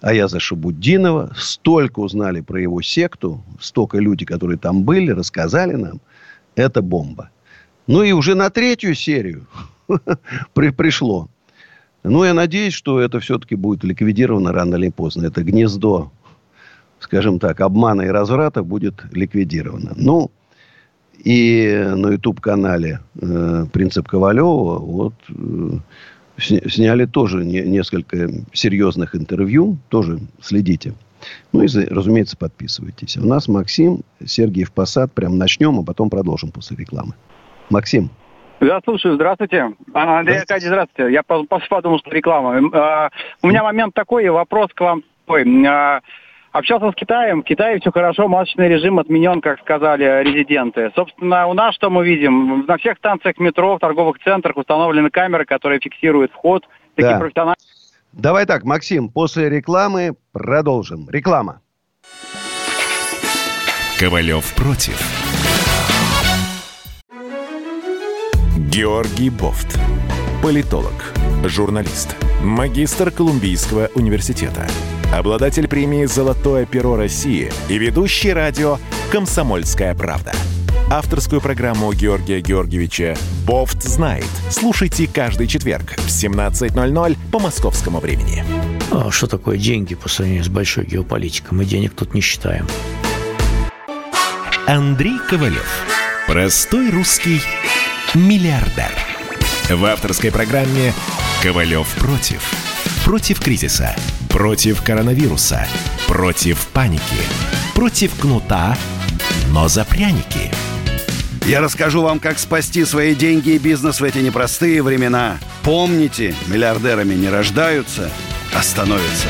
Аяза 0.00 0.40
Шабуддинова. 0.40 1.32
Столько 1.36 2.00
узнали 2.00 2.40
про 2.40 2.60
его 2.60 2.80
секту, 2.82 3.42
столько 3.60 3.98
люди, 3.98 4.24
которые 4.24 4.58
там 4.58 4.82
были, 4.84 5.10
рассказали 5.10 5.74
нам. 5.74 6.00
Это 6.54 6.82
бомба. 6.82 7.30
Ну 7.86 8.02
и 8.02 8.12
уже 8.12 8.34
на 8.34 8.50
третью 8.50 8.94
серию 8.94 9.46
при, 10.54 10.70
пришло. 10.70 11.28
Ну, 12.02 12.24
я 12.24 12.32
надеюсь, 12.32 12.72
что 12.72 13.00
это 13.00 13.20
все-таки 13.20 13.56
будет 13.56 13.84
ликвидировано 13.84 14.52
рано 14.52 14.76
или 14.76 14.88
поздно. 14.88 15.26
Это 15.26 15.42
гнездо, 15.42 16.10
скажем 16.98 17.38
так, 17.38 17.60
обмана 17.60 18.02
и 18.02 18.08
разврата 18.08 18.62
будет 18.62 19.04
ликвидировано. 19.12 19.92
Ну, 19.96 20.30
и 21.24 21.84
на 21.96 22.12
YouTube-канале 22.12 23.00
э, 23.20 23.64
«Принцип 23.72 24.08
Ковалева» 24.08 24.78
вот, 24.78 25.14
э, 25.28 25.78
сняли 26.38 27.06
тоже 27.06 27.44
не, 27.44 27.60
несколько 27.62 28.28
серьезных 28.52 29.14
интервью. 29.14 29.78
Тоже 29.88 30.18
следите. 30.40 30.94
Ну 31.52 31.62
и, 31.62 31.66
разумеется, 31.90 32.36
подписывайтесь. 32.36 33.16
У 33.16 33.26
нас 33.26 33.48
Максим, 33.48 34.00
Сергеев 34.24 34.72
Посад. 34.72 35.12
Прям 35.12 35.36
начнем, 35.36 35.78
а 35.78 35.82
потом 35.82 36.08
продолжим 36.08 36.50
после 36.50 36.76
рекламы. 36.76 37.14
Максим. 37.68 38.10
Да, 38.60 38.80
слушаю, 38.84 39.14
здравствуйте. 39.14 39.72
А, 39.94 40.18
Андрей 40.18 40.38
Аркадьевич, 40.38 40.68
здравствуйте. 40.68 41.12
Я 41.12 41.22
подумал, 41.22 41.98
что 41.98 42.10
реклама. 42.10 42.60
А, 42.74 43.10
у 43.42 43.48
меня 43.48 43.62
момент 43.62 43.94
такой, 43.94 44.28
вопрос 44.28 44.70
к 44.74 44.80
вам 44.80 45.02
такой. 45.26 45.44
Общался 46.52 46.90
с 46.90 46.94
Китаем. 46.94 47.42
В 47.42 47.44
Китае 47.44 47.78
все 47.78 47.92
хорошо, 47.92 48.26
масочный 48.26 48.68
режим 48.68 48.98
отменен, 48.98 49.40
как 49.40 49.60
сказали 49.60 50.24
резиденты. 50.24 50.90
Собственно, 50.96 51.46
у 51.46 51.54
нас 51.54 51.74
что 51.76 51.90
мы 51.90 52.04
видим? 52.04 52.64
На 52.66 52.76
всех 52.76 52.98
станциях 52.98 53.38
метро, 53.38 53.76
в 53.76 53.78
торговых 53.78 54.18
центрах 54.24 54.56
установлены 54.56 55.10
камеры, 55.10 55.44
которые 55.44 55.80
фиксируют 55.80 56.32
вход. 56.32 56.66
Такие 56.96 57.12
да. 57.12 57.20
профессиональные... 57.20 57.56
Давай 58.12 58.46
так, 58.46 58.64
Максим, 58.64 59.08
после 59.08 59.48
рекламы 59.48 60.16
продолжим. 60.32 61.08
Реклама. 61.08 61.60
Ковалев 64.00 64.52
против. 64.56 64.98
Георгий 68.56 69.30
Бофт. 69.30 69.78
Политолог, 70.42 71.14
журналист, 71.44 72.16
магистр 72.42 73.10
Колумбийского 73.10 73.88
университета– 73.94 74.66
обладатель 75.12 75.68
премии 75.68 76.04
«Золотое 76.04 76.66
перо 76.66 76.96
России» 76.96 77.52
и 77.68 77.78
ведущий 77.78 78.32
радио 78.32 78.78
«Комсомольская 79.10 79.94
правда». 79.94 80.32
Авторскую 80.90 81.40
программу 81.40 81.92
Георгия 81.92 82.40
Георгиевича 82.40 83.16
«Бофт 83.46 83.82
знает». 83.82 84.26
Слушайте 84.50 85.08
каждый 85.12 85.46
четверг 85.46 85.94
в 85.96 86.08
17.00 86.08 87.16
по 87.30 87.38
московскому 87.38 88.00
времени. 88.00 88.44
А 88.90 89.10
что 89.10 89.26
такое 89.26 89.56
деньги 89.56 89.94
по 89.94 90.08
сравнению 90.08 90.44
с 90.44 90.48
большой 90.48 90.86
геополитикой? 90.86 91.56
Мы 91.56 91.64
денег 91.64 91.94
тут 91.94 92.14
не 92.14 92.20
считаем. 92.20 92.66
Андрей 94.66 95.18
Ковалев. 95.28 95.86
Простой 96.26 96.90
русский 96.90 97.40
миллиардер. 98.14 98.90
В 99.68 99.84
авторской 99.84 100.32
программе 100.32 100.92
«Ковалев 101.42 101.86
против». 101.96 102.52
Против 103.04 103.40
кризиса 103.40 103.94
Против 104.40 104.80
коронавируса. 104.82 105.66
Против 106.08 106.66
паники. 106.68 107.02
Против 107.74 108.18
кнута, 108.18 108.74
но 109.52 109.68
за 109.68 109.84
пряники. 109.84 110.50
Я 111.44 111.60
расскажу 111.60 112.00
вам, 112.00 112.18
как 112.20 112.38
спасти 112.38 112.86
свои 112.86 113.14
деньги 113.14 113.50
и 113.50 113.58
бизнес 113.58 114.00
в 114.00 114.04
эти 114.04 114.16
непростые 114.16 114.82
времена. 114.82 115.36
Помните, 115.62 116.34
миллиардерами 116.46 117.12
не 117.12 117.28
рождаются, 117.28 118.10
а 118.56 118.62
становятся. 118.62 119.28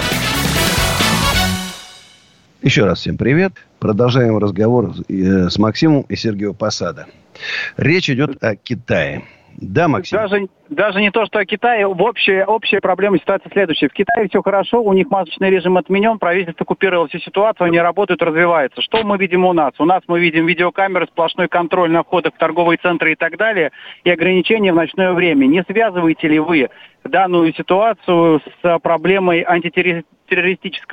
Еще 2.63 2.85
раз 2.85 3.01
всем 3.01 3.17
привет. 3.17 3.55
Продолжаем 3.81 4.39
разговор 4.39 4.95
э, 5.09 5.49
с 5.51 5.59
Максимом 5.59 6.03
и 6.03 6.15
Сергеем 6.15 6.55
Посада. 6.55 7.07
Речь 7.77 8.09
идет 8.09 8.41
о 8.45 8.55
Китае. 8.55 9.25
Да, 9.57 9.89
Максим. 9.89 10.19
Даже, 10.19 10.49
даже 10.69 11.01
не 11.01 11.11
то, 11.11 11.27
что 11.27 11.39
о 11.39 11.45
Китае. 11.45 11.87
В 11.87 12.03
общая, 12.03 12.45
общая 12.47 12.81
проблема 12.81 13.19
ситуация 13.19 13.51
следующая. 13.51 13.89
В 13.89 13.93
Китае 13.93 14.29
все 14.29 14.43
хорошо, 14.43 14.83
у 14.83 14.93
них 14.93 15.11
масочный 15.11 15.51
режим 15.51 15.77
отменен, 15.77 16.19
правительство 16.19 16.65
купировало 16.65 17.09
всю 17.09 17.19
ситуацию, 17.19 17.67
они 17.67 17.79
работают, 17.79 18.23
развиваются. 18.23 18.81
Что 18.81 19.05
мы 19.05 19.19
видим 19.19 19.45
у 19.45 19.53
нас? 19.53 19.73
У 19.79 19.85
нас 19.85 20.03
мы 20.07 20.21
видим 20.21 20.47
видеокамеры, 20.47 21.07
сплошной 21.07 21.49
контроль 21.49 21.91
на 21.91 22.03
входах 22.03 22.35
в 22.35 22.39
торговые 22.39 22.79
центры 22.79 23.13
и 23.13 23.17
так 23.17 23.37
далее, 23.37 23.73
и 24.05 24.11
ограничения 24.11 24.73
в 24.73 24.77
ночное 24.77 25.13
время. 25.13 25.47
Не 25.47 25.63
связываете 25.65 26.29
ли 26.29 26.39
вы 26.39 26.69
данную 27.05 27.53
ситуацию 27.55 28.41
с 28.63 28.79
проблемой 28.81 29.43
антитеррористической 29.47 30.20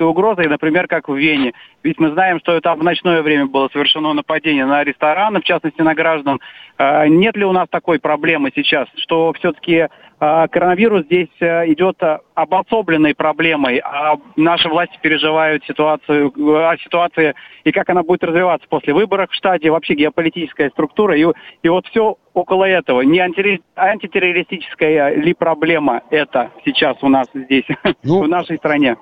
угрозы, 0.06 0.48
например, 0.48 0.86
как 0.86 1.08
в 1.08 1.14
Вене. 1.14 1.52
Ведь 1.82 1.98
мы 1.98 2.10
знаем, 2.10 2.40
что 2.40 2.52
это 2.52 2.74
в 2.74 2.82
ночное 2.82 3.22
время 3.22 3.46
было 3.46 3.68
совершено 3.72 4.12
нападение 4.12 4.66
на 4.66 4.84
рестораны, 4.84 5.40
в 5.40 5.44
частности 5.44 5.80
на 5.80 5.94
граждан. 5.94 6.40
А, 6.76 7.06
нет 7.06 7.36
ли 7.36 7.44
у 7.44 7.52
нас 7.52 7.68
такой 7.70 7.98
проблемы 7.98 8.50
сейчас, 8.54 8.88
что 8.96 9.32
все-таки 9.34 9.88
а, 10.20 10.48
коронавирус 10.48 11.04
здесь 11.04 11.28
э, 11.38 11.70
идет 11.72 12.02
обособленной 12.34 13.14
проблемой, 13.14 13.78
а 13.78 14.16
наши 14.34 14.68
власти 14.68 14.98
переживают 15.00 15.64
ситуацию, 15.64 16.32
о 16.36 16.76
ситуации 16.78 17.34
и 17.62 17.70
как 17.70 17.88
она 17.90 18.02
будет 18.02 18.24
развиваться 18.24 18.66
после 18.68 18.94
выборов 18.94 19.30
в 19.30 19.34
штате, 19.34 19.70
вообще 19.70 19.94
геополитическая 19.94 20.70
структура. 20.70 21.16
И, 21.16 21.24
и 21.62 21.68
вот 21.68 21.86
все 21.86 22.16
около 22.34 22.64
этого. 22.64 23.02
Не 23.02 23.20
антитеррористическая 23.20 25.14
ли 25.14 25.34
проблема 25.34 26.02
это 26.10 26.50
сейчас 26.64 26.96
у 27.02 27.08
нас 27.08 27.28
здесь, 27.32 27.66
ну, 28.02 28.22
в 28.24 28.28
нашей 28.28 28.56
стране? 28.56 28.96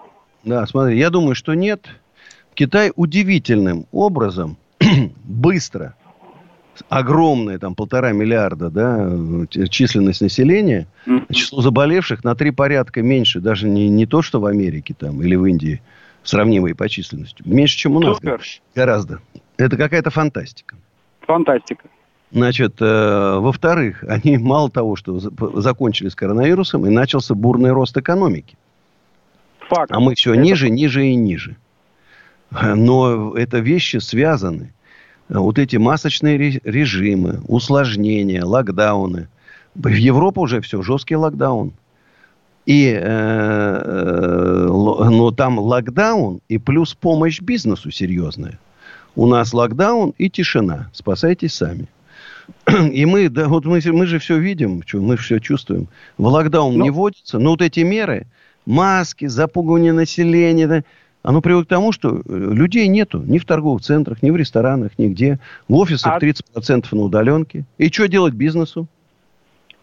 Да, 0.47 0.65
смотри, 0.67 0.97
я 0.97 1.11
думаю, 1.11 1.35
что 1.35 1.55
нет. 1.55 1.87
Китай 2.55 2.93
удивительным 2.95 3.87
образом 3.91 4.57
быстро 5.25 5.97
огромное, 6.89 7.59
там, 7.59 7.75
полтора 7.75 8.13
миллиарда, 8.13 8.71
да, 8.71 9.11
численность 9.69 10.21
населения, 10.21 10.87
число 11.33 11.63
заболевших 11.63 12.23
на 12.23 12.37
три 12.37 12.53
порядка 12.53 13.03
меньше, 13.03 13.41
даже 13.41 13.67
не, 13.69 13.89
не 13.89 14.07
то, 14.07 14.23
что 14.23 14.41
в 14.41 14.47
Америке 14.47 14.95
там 14.97 15.21
или 15.21 15.35
в 15.35 15.45
Индии, 15.47 15.83
сравнимые 16.23 16.77
по 16.77 16.89
численности. 16.89 17.43
Меньше, 17.45 17.77
чем 17.77 17.97
у 17.97 18.01
нас. 18.01 18.17
Супер. 18.17 18.41
Гораздо. 18.75 19.21
Это 19.57 19.77
какая-то 19.77 20.11
фантастика. 20.11 20.77
Фантастика. 21.23 21.89
Значит, 22.31 22.77
э, 22.81 23.39
во-вторых, 23.39 24.05
они 24.07 24.39
мало 24.39 24.71
того, 24.71 24.95
что 24.95 25.19
закончили 25.19 26.09
с 26.09 26.15
коронавирусом, 26.15 26.87
и 26.87 26.91
начался 26.91 27.35
бурный 27.35 27.73
рост 27.73 27.97
экономики. 27.97 28.57
Факт. 29.69 29.91
А 29.91 30.01
мы 30.01 30.15
все 30.15 30.33
это... 30.33 30.43
ниже, 30.43 30.71
ниже 30.71 31.07
и 31.07 31.15
ниже. 31.15 31.57
Но 32.51 33.37
это 33.37 33.59
вещи 33.59 33.99
связаны 33.99 34.73
вот 35.29 35.59
эти 35.59 35.77
масочные 35.77 36.61
режимы, 36.65 37.41
усложнения, 37.49 38.45
локдауны. 38.45 39.29
В 39.75 39.89
Европе 39.89 40.41
уже 40.41 40.61
все, 40.61 40.83
жесткий 40.83 41.17
локдаун. 41.17 41.73
И, 42.65 42.87
э, 42.87 43.01
э, 43.01 44.67
но 44.69 45.31
там 45.31 45.59
локдаун 45.59 46.41
и 46.49 46.59
плюс 46.59 46.95
помощь 46.95 47.41
бизнесу 47.41 47.91
серьезная. 47.91 48.59
У 49.15 49.27
нас 49.27 49.55
локдаун 49.55 50.15
и 50.19 50.29
тишина. 50.29 50.91
Спасайтесь 50.93 51.55
сами. 51.55 51.87
И 52.93 53.07
мы, 53.07 53.29
да, 53.29 53.49
вот 53.49 53.65
мы, 53.65 53.81
мы 53.85 54.07
же 54.07 54.19
все 54.19 54.39
видим, 54.39 54.83
мы 54.93 55.17
все 55.17 55.39
чувствуем. 55.39 55.89
В 56.19 56.27
локдаун 56.27 56.73
но... 56.73 56.79
Ну. 56.79 56.85
не 56.85 56.91
вводится, 56.91 57.39
но 57.39 57.51
вот 57.51 57.63
эти 57.63 57.81
меры, 57.81 58.27
маски, 58.67 59.27
запугивание 59.27 59.93
населения, 59.93 60.85
оно 61.23 61.41
приводит 61.41 61.67
к 61.67 61.71
тому, 61.71 61.93
что 61.93 62.17
э, 62.17 62.23
людей 62.27 62.87
нету 62.87 63.21
ни 63.21 63.39
в 63.39 63.45
торговых 63.45 63.83
центрах, 63.83 64.23
ни 64.23 64.31
в 64.31 64.37
ресторанах, 64.37 64.93
нигде. 64.99 65.41
В 65.67 65.75
офисах 65.75 66.15
а... 66.15 66.19
30% 66.19 66.87
на 66.93 67.03
удаленке. 67.03 67.65
И 67.79 67.89
что 67.89 68.07
делать 68.07 68.35
бизнесу? 68.35 68.87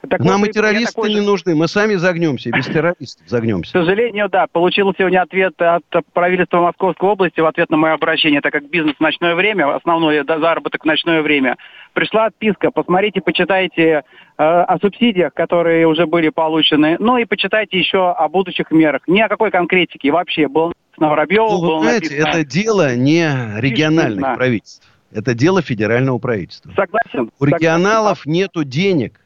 Так 0.09 0.19
Нам 0.19 0.41
вот, 0.41 0.49
и 0.49 0.51
террористы 0.51 0.95
такой... 0.95 1.13
не 1.13 1.21
нужны. 1.21 1.55
Мы 1.55 1.67
сами 1.67 1.95
загнемся, 1.95 2.49
без 2.51 2.65
террористов 2.65 3.27
загнемся. 3.27 3.71
К 3.71 3.83
сожалению, 3.83 4.27
да. 4.29 4.47
Получил 4.51 4.93
сегодня 4.97 5.21
ответ 5.21 5.53
от 5.61 5.83
правительства 6.11 6.59
Московской 6.59 7.09
области 7.09 7.39
в 7.39 7.45
ответ 7.45 7.69
на 7.69 7.77
мое 7.77 7.93
обращение, 7.93 8.41
так 8.41 8.51
как 8.51 8.69
бизнес 8.69 8.95
в 8.97 8.99
ночное 8.99 9.33
время, 9.35 9.73
основной 9.73 10.23
заработок 10.25 10.83
в 10.83 10.85
ночное 10.85 11.21
время. 11.21 11.55
Пришла 11.93 12.25
отписка. 12.25 12.71
Посмотрите, 12.71 13.21
почитайте 13.21 13.83
э, 13.83 14.01
о 14.37 14.77
субсидиях, 14.79 15.33
которые 15.33 15.87
уже 15.87 16.05
были 16.05 16.29
получены. 16.29 16.97
Ну 16.99 17.17
и 17.17 17.25
почитайте 17.25 17.79
еще 17.79 18.11
о 18.11 18.27
будущих 18.27 18.71
мерах. 18.71 19.03
Ни 19.07 19.21
о 19.21 19.29
какой 19.29 19.51
конкретике 19.51 20.11
вообще. 20.11 20.47
Был 20.47 20.73
на 20.97 21.09
Воробьеву, 21.09 21.49
ну, 21.49 21.77
вы 21.77 21.83
знаете, 21.83 22.09
написано... 22.09 22.29
это 22.29 22.45
дело 22.45 22.95
не 22.95 23.59
региональных 23.59 24.35
правительств. 24.35 24.87
Это 25.13 25.33
дело 25.33 25.61
федерального 25.61 26.17
правительства. 26.17 26.71
Согласен. 26.75 27.31
У 27.39 27.45
регионалов 27.45 28.19
согласен. 28.19 28.31
нету 28.31 28.63
денег. 28.63 29.19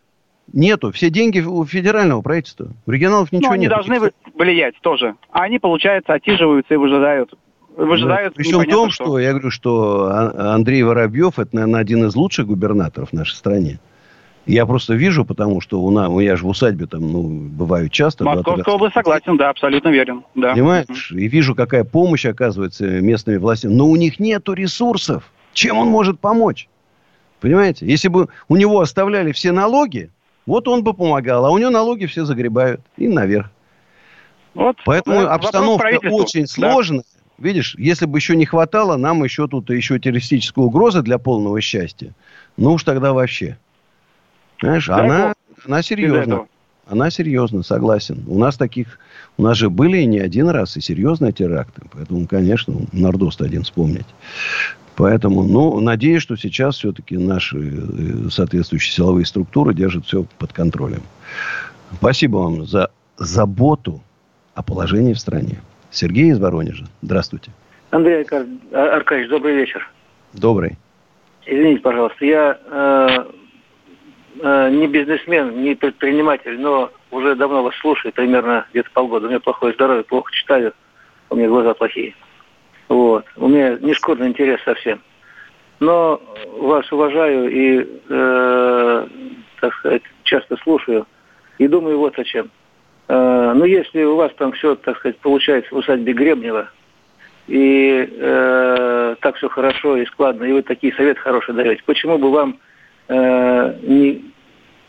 Нету. 0.54 0.92
Все 0.92 1.10
деньги 1.10 1.40
у 1.40 1.66
федерального 1.66 2.22
правительства. 2.22 2.70
У 2.86 2.92
регионалов 2.92 3.32
ничего 3.32 3.56
нет. 3.56 3.72
они 3.72 3.88
должны 3.88 4.12
влиять 4.34 4.76
тоже. 4.82 5.16
А 5.32 5.44
они, 5.44 5.60
получается, 5.60 6.14
отсиживаются 6.14 6.74
и 6.74 6.78
выжидают. 6.78 7.34
Выжидают. 7.76 8.34
Да. 8.34 8.38
Причем 8.38 8.60
в 8.60 8.66
том, 8.66 8.90
что... 8.90 9.06
что 9.06 9.20
я 9.20 9.32
говорю, 9.32 9.52
что 9.52 10.10
а, 10.10 10.56
Андрей 10.56 10.84
Воробьев 10.84 11.38
это, 11.38 11.56
наверное, 11.56 11.82
один 11.82 12.06
из 12.06 12.16
лучших 12.16 12.48
губернаторов 12.48 13.10
в 13.10 13.14
нашей 13.14 13.36
стране. 13.36 13.80
Я 14.48 14.66
просто 14.66 14.94
вижу, 14.94 15.26
потому 15.26 15.60
что 15.60 15.82
у 15.82 15.92
нас, 15.92 16.10
я 16.22 16.38
же 16.38 16.46
в 16.46 16.48
усадьбе 16.48 16.88
там, 16.88 17.12
ну, 17.12 17.24
бываю 17.24 17.90
часто. 17.90 18.24
Московская 18.24 18.74
область 18.74 18.94
согласен, 18.94 19.36
да, 19.36 19.50
абсолютно 19.50 19.90
верен. 19.90 20.24
Да. 20.36 20.54
Понимаешь? 20.54 21.12
И 21.12 21.28
вижу, 21.28 21.54
какая 21.54 21.84
помощь 21.84 22.26
оказывается 22.26 22.86
местными 22.86 23.38
властями. 23.38 23.74
Но 23.74 23.88
у 23.88 23.96
них 23.98 24.20
нету 24.20 24.54
ресурсов. 24.54 25.30
Чем 25.52 25.78
он 25.78 25.90
может 25.90 26.20
помочь? 26.22 26.70
Понимаете? 27.42 27.86
Если 27.86 28.08
бы 28.08 28.30
у 28.48 28.56
него 28.56 28.80
оставляли 28.80 29.34
все 29.34 29.52
налоги, 29.52 30.12
вот 30.48 30.68
он 30.68 30.84
бы 30.84 30.96
помогал. 30.96 31.46
А 31.46 31.52
у 31.52 31.58
него 31.60 31.70
налоги 31.70 32.08
все 32.08 32.26
загребают. 32.26 32.82
И 32.96 33.08
наверх. 33.08 33.52
Вот, 34.56 34.78
Поэтому 34.86 35.22
да, 35.22 35.36
обстановка 35.36 36.00
очень 36.10 36.42
да. 36.42 36.48
сложная. 36.48 37.04
Видишь, 37.38 37.76
если 37.78 38.08
бы 38.08 38.18
еще 38.18 38.36
не 38.36 38.46
хватало, 38.46 38.98
нам 38.98 39.24
еще 39.24 39.48
тут 39.48 39.70
еще 39.70 40.00
террористическая 40.00 40.66
угроза 40.66 41.04
для 41.04 41.20
полного 41.20 41.62
счастья. 41.62 42.16
Ну 42.56 42.74
уж 42.74 42.84
тогда 42.84 43.14
вообще. 43.14 43.60
Знаешь, 44.60 44.88
да, 44.88 44.98
она, 44.98 45.34
она 45.64 45.84
серьезна. 45.84 46.48
Она 46.88 47.12
серьезна, 47.12 47.62
согласен. 47.62 48.24
У 48.26 48.40
нас 48.40 48.58
таких, 48.58 48.98
у 49.38 49.44
нас 49.44 49.58
же 49.58 49.70
были 49.70 49.98
и 50.00 50.06
не 50.06 50.20
один 50.20 50.50
раз, 50.50 50.78
и 50.78 50.82
серьезные 50.82 51.32
теракты. 51.32 51.82
Поэтому, 51.94 52.28
конечно, 52.28 52.76
Нордост 52.92 53.42
один 53.42 53.64
вспомнить. 53.64 54.06
Поэтому, 54.96 55.44
ну, 55.44 55.80
надеюсь, 55.80 56.24
что 56.24 56.36
сейчас 56.36 56.78
все-таки 56.78 57.18
наши 57.18 57.58
э, 57.58 58.30
соответствующие 58.32 58.94
силовые 58.94 59.26
структуры 59.26 59.76
держат 59.76 60.06
все 60.06 60.26
под 60.40 60.54
контролем. 60.54 61.02
Спасибо 61.94 62.38
вам 62.38 62.66
за 62.66 62.90
заботу 63.18 64.02
о 64.56 64.64
положении 64.64 65.14
в 65.14 65.20
стране. 65.20 65.60
Сергей 65.92 66.32
из 66.32 66.40
Воронежа. 66.40 66.86
Здравствуйте. 67.04 67.52
Андрей 67.92 68.26
Аркадьевич, 68.74 69.30
добрый 69.30 69.56
вечер. 69.56 69.88
Добрый. 70.34 70.78
Извините, 71.46 71.82
пожалуйста, 71.82 72.26
я 72.26 72.58
э, 72.66 73.26
Э, 74.40 74.70
не 74.70 74.88
бизнесмен, 74.88 75.64
не 75.64 75.76
предприниматель, 75.76 76.60
но 76.60 76.92
уже 77.12 77.36
давно 77.36 77.64
вас 77.64 77.76
слушаю, 77.78 78.14
примерно 78.14 78.66
где-то 78.72 78.90
полгода. 78.92 79.28
У 79.28 79.30
меня 79.30 79.40
плохое 79.40 79.74
здоровье, 79.74 80.04
плохо 80.04 80.32
читаю, 80.34 80.74
у 81.30 81.36
меня 81.36 81.48
глаза 81.48 81.74
плохие. 81.74 82.16
Вот. 82.90 83.26
У 83.36 83.48
меня 83.48 83.78
не 83.80 83.94
шкурный 83.94 84.28
интерес 84.28 84.62
совсем. 84.64 85.02
Но 85.80 86.22
вас 86.58 86.92
уважаю 86.92 87.50
и, 87.50 87.88
э, 88.10 89.08
так 89.62 89.74
сказать, 89.76 90.04
часто 90.24 90.58
слушаю. 90.58 91.06
И 91.58 91.68
думаю 91.68 92.00
вот 92.00 92.18
о 92.18 92.24
чем. 92.24 92.50
Э, 93.08 93.54
ну, 93.56 93.66
если 93.66 94.04
у 94.04 94.16
вас 94.16 94.32
там 94.38 94.52
все, 94.54 94.76
так 94.76 94.98
сказать, 94.98 95.18
получается 95.20 95.74
в 95.74 95.78
усадьбе 95.78 96.14
Гребнева, 96.14 96.70
и 97.48 98.08
э, 98.10 99.16
так 99.22 99.36
все 99.38 99.48
хорошо 99.50 99.98
и 99.98 100.06
складно, 100.06 100.44
и 100.44 100.52
вы 100.52 100.62
такие 100.62 100.94
советы 100.94 101.22
хорошие 101.22 101.56
даете, 101.56 101.82
почему 101.86 102.18
бы 102.18 102.30
вам 102.32 102.58
э, 103.08 103.76
не, 103.84 104.34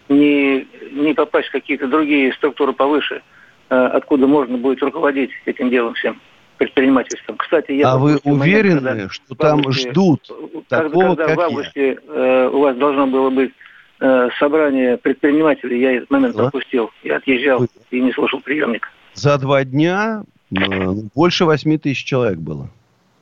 не, 0.08 0.66
не 0.92 1.14
попасть 1.14 1.48
в 1.48 1.52
какие-то 1.52 1.86
другие 1.88 2.32
структуры 2.34 2.72
повыше, 2.72 3.22
э, 3.70 3.74
откуда 3.74 4.26
можно 4.26 4.56
будет 4.56 4.82
руководить 4.82 5.30
этим 5.46 5.70
делом 5.70 5.94
всем 5.94 6.20
предпринимательством. 6.58 7.36
Кстати, 7.36 7.72
я 7.72 7.92
а 7.92 7.98
вы 7.98 8.18
уверены, 8.24 8.80
момент, 8.80 9.12
что 9.12 9.34
там 9.34 9.58
августе, 9.58 9.90
ждут 9.90 10.22
такого, 10.68 11.14
когда 11.14 11.26
как 11.26 11.36
в 11.36 11.40
августе 11.40 11.98
э, 12.06 12.50
у 12.52 12.60
вас 12.60 12.76
должно 12.76 13.06
было 13.06 13.30
быть 13.30 13.52
э, 14.00 14.28
собрание 14.38 14.96
предпринимателей, 14.96 15.80
я 15.80 15.92
этот 15.92 16.10
момент 16.10 16.34
а? 16.36 16.44
пропустил. 16.44 16.90
Я 17.04 17.16
отъезжал 17.16 17.60
вы... 17.60 17.68
и 17.90 18.00
не 18.00 18.12
слушал 18.12 18.40
приемник. 18.40 18.88
За 19.14 19.38
два 19.38 19.64
дня 19.64 20.24
больше 21.14 21.44
восьми 21.44 21.78
тысяч 21.78 22.04
человек 22.04 22.38
было. 22.38 22.70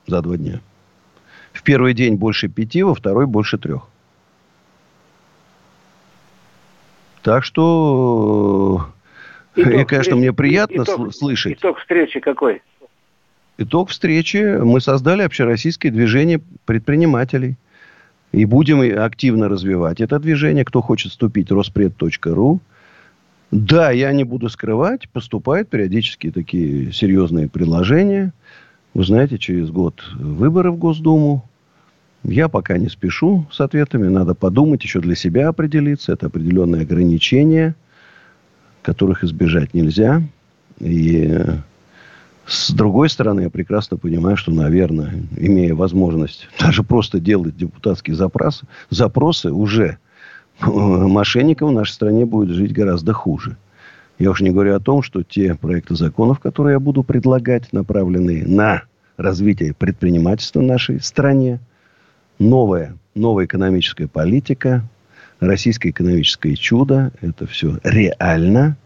За 0.06 0.22
два 0.22 0.36
дня. 0.36 0.60
В 1.52 1.62
первый 1.62 1.94
день 1.94 2.16
больше 2.16 2.48
пяти, 2.48 2.82
во 2.82 2.94
второй 2.94 3.26
больше 3.26 3.58
трех. 3.58 3.88
Так 7.26 7.42
что, 7.42 8.86
э, 9.56 9.62
итог, 9.62 9.72
и, 9.72 9.84
конечно, 9.84 10.14
мне 10.14 10.32
приятно 10.32 10.84
итог, 10.84 11.12
слышать. 11.12 11.54
Итог 11.54 11.80
встречи 11.80 12.20
какой? 12.20 12.62
Итог 13.58 13.90
встречи. 13.90 14.60
Мы 14.62 14.80
создали 14.80 15.22
общероссийское 15.22 15.90
движение 15.90 16.40
предпринимателей. 16.66 17.56
И 18.30 18.44
будем 18.44 18.80
активно 19.02 19.48
развивать 19.48 20.00
это 20.00 20.20
движение. 20.20 20.64
Кто 20.64 20.82
хочет 20.82 21.10
вступить, 21.10 21.50
роспред.ру. 21.50 22.60
Да, 23.50 23.90
я 23.90 24.12
не 24.12 24.22
буду 24.22 24.48
скрывать, 24.48 25.08
поступают 25.08 25.68
периодически 25.68 26.30
такие 26.30 26.92
серьезные 26.92 27.48
предложения. 27.48 28.32
Вы 28.94 29.02
знаете, 29.02 29.36
через 29.38 29.70
год 29.70 30.00
выборы 30.14 30.70
в 30.70 30.76
Госдуму. 30.76 31.44
Я 32.24 32.48
пока 32.48 32.78
не 32.78 32.88
спешу 32.88 33.46
с 33.50 33.60
ответами. 33.60 34.08
Надо 34.08 34.34
подумать, 34.34 34.82
еще 34.82 35.00
для 35.00 35.14
себя 35.14 35.48
определиться. 35.48 36.12
Это 36.12 36.26
определенные 36.26 36.82
ограничения, 36.82 37.74
которых 38.82 39.22
избежать 39.22 39.74
нельзя. 39.74 40.22
И 40.78 41.38
с 42.46 42.70
другой 42.72 43.10
стороны, 43.10 43.42
я 43.42 43.50
прекрасно 43.50 43.96
понимаю, 43.96 44.36
что, 44.36 44.52
наверное, 44.52 45.14
имея 45.36 45.74
возможность 45.74 46.48
даже 46.60 46.82
просто 46.82 47.18
делать 47.18 47.56
депутатские 47.56 48.14
запросы, 48.14 48.66
запросы 48.90 49.50
уже 49.50 49.98
мошенникам 50.60 51.68
в 51.68 51.72
нашей 51.72 51.92
стране 51.92 52.24
будет 52.24 52.54
жить 52.54 52.72
гораздо 52.72 53.12
хуже. 53.12 53.56
Я 54.18 54.30
уж 54.30 54.40
не 54.40 54.50
говорю 54.50 54.74
о 54.74 54.80
том, 54.80 55.02
что 55.02 55.22
те 55.22 55.54
проекты 55.54 55.94
законов, 55.94 56.38
которые 56.40 56.74
я 56.74 56.80
буду 56.80 57.02
предлагать, 57.02 57.72
направленные 57.72 58.46
на 58.46 58.84
развитие 59.16 59.74
предпринимательства 59.74 60.60
в 60.60 60.64
нашей 60.64 61.00
стране, 61.00 61.60
новая, 62.38 62.96
новая 63.14 63.46
экономическая 63.46 64.06
политика, 64.06 64.82
российское 65.40 65.90
экономическое 65.90 66.54
чудо. 66.56 67.12
Это 67.20 67.46
все 67.46 67.78
реально. 67.82 68.76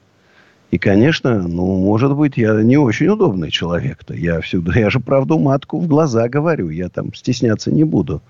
И, 0.70 0.78
конечно, 0.78 1.42
ну, 1.42 1.78
может 1.78 2.14
быть, 2.14 2.36
я 2.36 2.62
не 2.62 2.76
очень 2.76 3.08
удобный 3.08 3.50
человек-то. 3.50 4.14
Я 4.14 4.40
всегда, 4.40 4.78
я 4.78 4.88
же 4.88 5.00
правду 5.00 5.38
матку 5.38 5.80
в 5.80 5.88
глаза 5.88 6.28
говорю. 6.28 6.70
Я 6.70 6.88
там 6.88 7.12
стесняться 7.12 7.72
не 7.72 7.82
буду. 7.82 8.22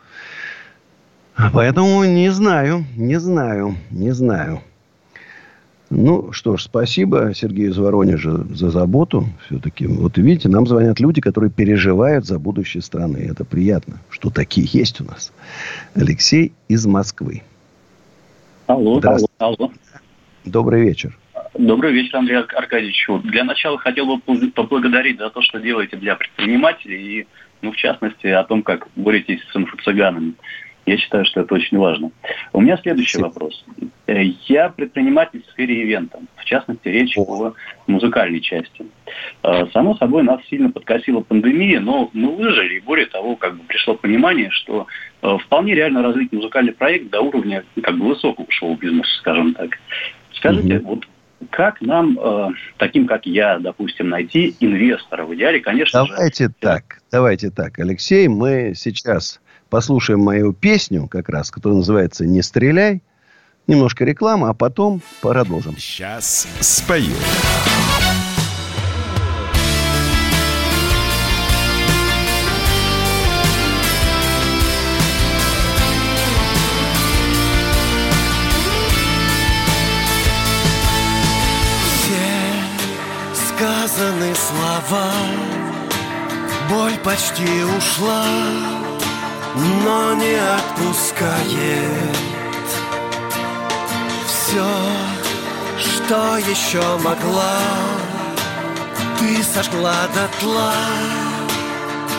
Поэтому 1.53 2.05
не 2.05 2.31
знаю, 2.31 2.85
не 2.97 3.19
знаю, 3.21 3.77
не 3.91 4.13
знаю. 4.13 4.61
Ну, 5.91 6.31
что 6.31 6.57
ж, 6.57 6.63
спасибо 6.63 7.33
Сергею 7.35 7.71
из 7.71 7.79
Воронежа 7.79 8.45
за 8.55 8.71
заботу. 8.71 9.27
Все-таки, 9.47 9.89
вот 9.89 10.17
видите, 10.19 10.49
нам 10.49 10.65
звонят 10.65 11.01
люди, 11.01 11.21
которые 11.21 11.51
переживают 11.51 12.25
за 12.25 12.39
будущее 12.39 12.81
страны. 12.81 13.27
Это 13.29 13.45
приятно, 13.45 14.01
что 14.09 14.31
такие 14.31 14.69
есть 14.71 15.01
у 15.01 15.05
нас. 15.05 15.33
Алексей 15.97 16.53
из 16.69 16.87
Москвы. 16.87 17.43
Алло, 18.69 19.01
алло, 19.03 19.27
алло. 19.39 19.73
Добрый 20.45 20.83
вечер. 20.83 21.19
Добрый 21.59 21.93
вечер, 21.93 22.19
Андрей 22.19 22.39
Аркадьевич. 22.39 23.09
Для 23.25 23.43
начала 23.43 23.77
хотел 23.77 24.07
бы 24.07 24.21
поблагодарить 24.21 25.19
за 25.19 25.31
то, 25.31 25.43
что 25.43 25.59
делаете 25.59 25.97
для 25.97 26.15
предпринимателей 26.15 27.21
и, 27.21 27.27
ну, 27.63 27.73
в 27.73 27.77
частности, 27.77 28.29
о 28.29 28.45
том, 28.45 28.63
как 28.63 28.87
боретесь 28.95 29.41
с 29.53 29.57
инфо-цыганами. 29.57 30.35
Я 30.91 30.99
считаю, 30.99 31.25
что 31.25 31.43
это 31.43 31.55
очень 31.55 31.79
важно. 31.79 32.11
У 32.53 32.61
меня 32.61 32.77
следующий 32.77 33.19
Спасибо. 33.19 33.29
вопрос. 33.29 33.65
Э, 34.09 34.25
я 34.49 34.71
предприниматель 34.71 35.45
в 35.45 35.51
сфере 35.53 35.83
ивента, 35.83 36.19
в 36.35 36.45
частности, 36.45 36.89
речь 36.89 37.17
о 37.17 37.53
музыкальной 37.87 38.41
части. 38.41 38.87
Э, 39.45 39.67
само 39.73 39.95
собой, 39.95 40.25
нас 40.25 40.41
сильно 40.51 40.69
подкосила 40.69 41.21
пандемия, 41.21 41.79
но 41.79 42.11
мы 42.13 42.35
выжили, 42.35 42.79
и 42.79 42.81
более 42.81 43.07
того, 43.07 43.37
как 43.37 43.57
бы 43.57 43.63
пришло 43.69 43.95
понимание, 43.95 44.51
что 44.51 44.89
э, 45.23 45.39
вполне 45.45 45.77
реально 45.77 46.03
развить 46.03 46.33
музыкальный 46.33 46.73
проект 46.73 47.09
до 47.11 47.21
уровня 47.21 47.63
как 47.81 47.97
бы 47.97 48.09
высокого 48.09 48.47
шоу-бизнеса, 48.51 49.11
скажем 49.19 49.55
так. 49.55 49.79
Скажите, 50.33 50.75
mm 50.75 50.81
вот 50.81 51.07
как 51.51 51.81
нам, 51.81 52.19
э, 52.21 52.49
таким 52.79 53.07
как 53.07 53.27
я, 53.27 53.61
допустим, 53.61 54.09
найти 54.09 54.57
инвестора? 54.59 55.25
В 55.25 55.35
идеале, 55.37 55.61
конечно 55.61 56.05
давайте 56.05 56.47
же... 56.47 56.55
так, 56.59 56.99
давайте 57.13 57.51
так, 57.51 57.79
Алексей, 57.79 58.27
мы 58.27 58.73
сейчас 58.75 59.41
послушаем 59.71 60.21
мою 60.21 60.53
песню 60.53 61.09
как 61.09 61.29
раз, 61.29 61.51
которая 61.51 61.79
называется 61.79 62.27
«Не 62.27 62.43
стреляй». 62.43 63.03
Немножко 63.67 64.05
рекламы, 64.05 64.49
а 64.49 64.55
потом 64.55 65.01
продолжим. 65.23 65.77
Сейчас 65.77 66.47
спою. 66.61 67.15
сказаны 83.61 84.35
слова 84.35 85.13
Боль 86.71 86.97
почти 87.05 87.65
ушла, 87.65 88.25
но 89.55 90.15
не 90.15 90.35
отпускает. 90.35 92.17
Все, 94.27 94.67
что 95.79 96.39
еще 96.39 96.83
могла 96.99 97.59
Ты 99.19 99.43
сожгла 99.43 100.09
дотла. 100.15 100.75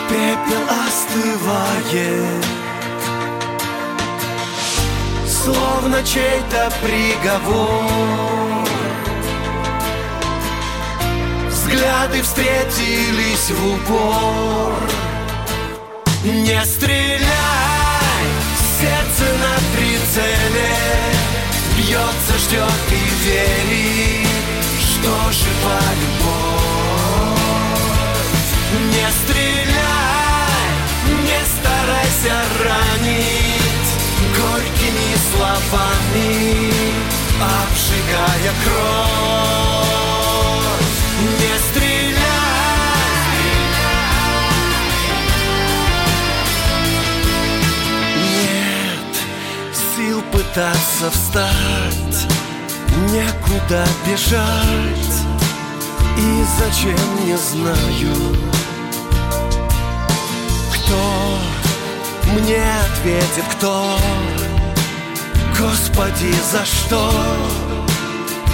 Пепел 0.08 0.62
остывает. 0.86 2.44
Словно 5.26 6.02
чей-то 6.04 6.72
приговор. 6.82 8.68
Взгляды 11.48 12.22
встретились 12.22 13.50
в 13.50 13.74
упор 13.74 15.01
Не 16.24 16.64
стреляй, 16.64 17.18
сердце 18.80 19.24
на 19.42 19.54
прицеле. 19.74 20.76
Бьется, 21.76 22.38
ждет 22.38 22.70
и 22.90 22.94
верит, 23.24 24.28
что 24.78 25.10
жива 25.32 25.80
любовь 26.00 27.40
Не 28.92 29.08
стреляй, 29.24 30.72
не 31.24 31.40
старайся 31.56 32.36
ранить 32.62 33.90
Горькими 34.36 35.10
словами, 35.32 36.30
обжигая 37.40 38.52
кровь. 38.64 39.82
Не 41.40 41.54
стреляй! 41.68 42.01
Пытаться 50.32 51.10
встать, 51.10 52.26
некуда 53.10 53.86
бежать, 54.06 55.14
и 56.16 56.44
зачем 56.58 57.26
не 57.26 57.36
знаю, 57.36 58.36
кто 60.74 61.38
мне 62.32 62.64
ответит, 62.96 63.44
кто, 63.56 63.98
Господи, 65.58 66.34
за 66.50 66.64
что? 66.64 67.12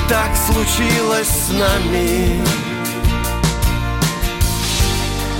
так 0.09 0.35
случилось 0.35 1.29
с 1.29 1.51
нами. 1.51 2.43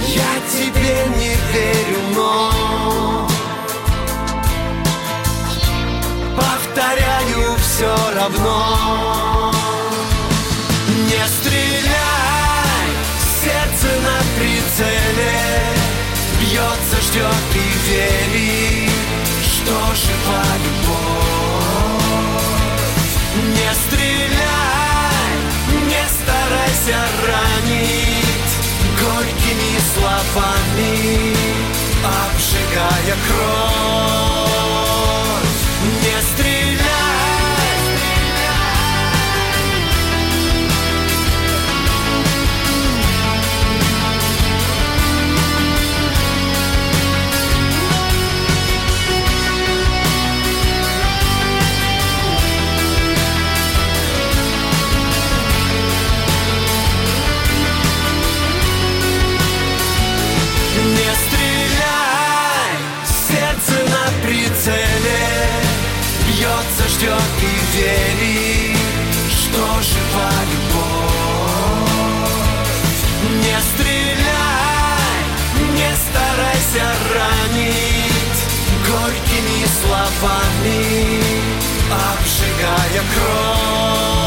Я 0.07 0.33
тебе 0.53 1.07
не 1.17 1.35
верю, 1.53 2.01
но 2.15 3.29
Повторяю 6.79 7.57
все 7.59 7.93
равно. 8.15 9.53
Не 10.87 11.27
стреляй, 11.27 12.91
сердце 13.43 13.89
на 14.05 14.19
прицеле. 14.39 15.39
Бьется, 16.41 16.99
ждет 17.03 17.51
и 17.55 17.57
верит, 17.89 18.93
что 19.43 19.75
жива 19.97 20.45
любовь 20.65 21.67
Не 23.57 23.71
стреляй 23.75 24.29
старайся 26.09 26.99
ранить 27.27 28.55
горькими 29.01 29.73
словами, 29.95 30.93
обжигая 32.05 33.17
кровь. 33.27 34.58
Ждет 67.79 68.19
и 68.19 68.33
верит, 68.33 68.79
что 69.31 69.63
жива 69.83 70.31
любовь 70.53 70.79
Не 73.43 73.59
стреляй, 73.61 75.23
не 75.75 75.93
старайся 75.97 76.87
ранить 77.15 78.43
Горькими 78.87 79.67
словами, 79.81 81.23
обжигая 81.91 83.03
кровь 83.15 84.18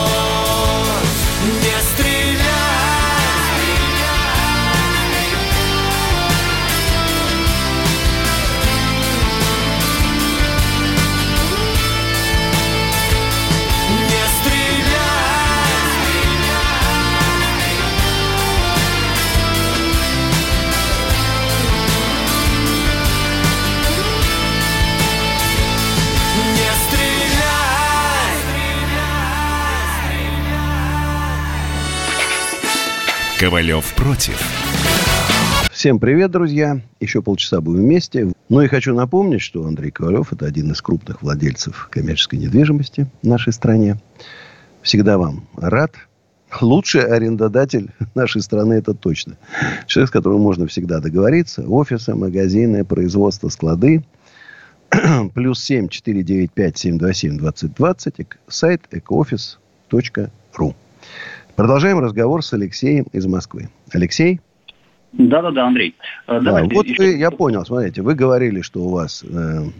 Ковалев 33.52 33.94
против. 33.96 34.42
Всем 35.74 36.00
привет, 36.00 36.32
друзья. 36.32 36.80
Еще 37.02 37.22
полчаса 37.22 37.60
будем 37.60 37.82
вместе. 37.82 38.32
Ну 38.48 38.62
и 38.62 38.68
хочу 38.70 38.96
напомнить, 38.96 39.42
что 39.42 39.66
Андрей 39.66 39.92
Ковалев– 39.92 40.32
это 40.32 40.46
один 40.46 40.72
из 40.72 40.82
крупных 40.82 41.22
владельцев 41.22 41.90
коммерческой 41.92 42.40
недвижимости 42.40 43.08
в 43.22 43.28
нашей 43.28 43.52
стране. 43.52 44.00
Всегда 44.82 45.18
вам 45.18 45.50
рад. 45.58 45.96
Лучший 46.62 47.02
арендодатель 47.02 47.92
нашей 48.16 48.42
страны– 48.42 48.74
это 48.76 48.94
точно. 48.94 49.36
Человек, 49.86 50.08
с 50.08 50.14
которым 50.14 50.40
можно 50.40 50.66
всегда 50.68 51.02
договориться. 51.02 51.64
Офисы, 51.68 52.16
магазины, 52.16 52.86
производство, 52.86 53.50
склады. 53.50 54.06
Плюс 55.34 55.62
семь 55.62 55.90
четыре 55.90 56.24
девять 56.24 56.54
пять 56.54 56.78
семь 56.78 56.98
два 56.98 57.12
семь 57.12 57.38
двадцать 57.38 57.76
двадцать. 57.76 58.16
Сайт 58.48 58.84
экоофис.ру. 58.92 60.76
Продолжаем 61.62 62.00
разговор 62.00 62.44
с 62.44 62.54
Алексеем 62.54 63.06
из 63.14 63.28
Москвы. 63.28 63.70
Алексей? 63.92 64.42
Да-да-да, 65.14 65.68
Андрей. 65.68 65.96
Э, 66.28 66.36
Да, 66.36 66.40
давайте 66.40 66.76
вот 66.76 66.86
еще- 66.86 67.04
вы, 67.04 67.18
я 67.18 67.32
понял, 67.32 67.66
смотрите, 67.66 68.02
вы 68.02 68.16
говорили, 68.16 68.62
что 68.62 68.80
у 68.82 68.90
вас 68.92 69.24
э, 69.24 69.28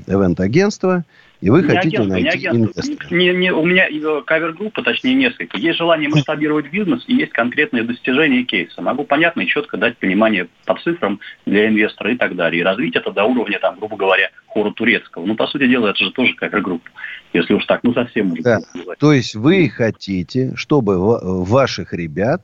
ивент-агентство, 0.08 1.04
и 1.40 1.50
вы 1.50 1.62
Не 1.62 1.68
хотите 1.70 1.98
агентство, 1.98 2.04
не 2.04 2.24
найти 2.24 2.48
агентство. 2.48 2.82
инвестора. 2.84 3.16
Не- 3.18 3.34
не- 3.34 3.52
у 3.54 3.66
меня 3.66 3.88
э, 3.90 4.22
кавер-группа, 4.26 4.84
точнее 4.84 5.16
несколько. 5.16 5.58
Есть 5.58 5.78
желание 5.80 6.10
масштабировать 6.10 6.70
бизнес 6.70 7.04
и 7.08 7.16
есть 7.16 7.32
конкретные 7.32 7.84
достижения 7.84 8.42
и 8.42 8.44
кейсы. 8.44 8.80
Могу 8.82 9.06
понятно 9.06 9.42
и 9.42 9.48
четко 9.48 9.78
дать 9.78 9.98
понимание 9.98 10.48
по 10.66 10.76
цифрам 10.78 11.20
для 11.46 11.70
инвестора 11.70 12.12
и 12.14 12.18
так 12.18 12.36
далее. 12.36 12.60
И 12.60 12.64
развить 12.64 12.96
это 12.96 13.12
до 13.12 13.24
уровня, 13.24 13.58
там, 13.60 13.78
грубо 13.80 13.96
говоря, 13.96 14.30
хора 14.48 14.72
турецкого. 14.72 15.26
Ну, 15.26 15.36
по 15.36 15.48
сути 15.48 15.66
дела, 15.68 15.88
это 15.88 16.04
же 16.04 16.12
тоже 16.12 16.34
кавер-группа. 16.36 16.90
Если 17.34 17.54
уж 17.54 17.66
так, 17.66 17.80
ну, 17.84 17.94
совсем 17.94 18.28
можно 18.28 18.44
Да. 18.44 18.60
То 19.00 19.14
есть 19.14 19.34
вы 19.36 19.70
хотите, 19.70 20.52
чтобы 20.56 21.00
ва- 21.00 21.22
ваших 21.46 21.94
ребят... 21.94 22.42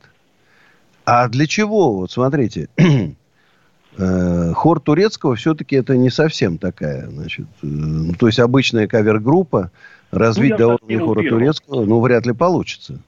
А 1.08 1.30
для 1.30 1.48
чего? 1.48 1.94
Вот 1.94 2.12
смотрите, 2.12 2.68
э, 3.98 4.52
хор 4.54 4.82
турецкого 4.82 5.36
все-таки 5.38 5.78
это 5.78 5.96
не 5.96 6.10
совсем 6.10 6.58
такая, 6.58 7.10
значит, 7.10 7.46
э, 7.64 7.66
ну, 7.66 8.14
то 8.14 8.28
есть 8.28 8.40
обычная 8.40 8.88
кавер-группа, 8.88 9.72
развить 10.12 10.52
Ну, 10.52 10.58
до 10.58 10.68
уровня 10.68 11.00
хора 11.00 11.20
утрировал. 11.20 11.40
турецкого, 11.40 11.86
ну, 11.86 12.02
вряд 12.02 12.26
ли 12.26 12.34
получится. 12.34 13.00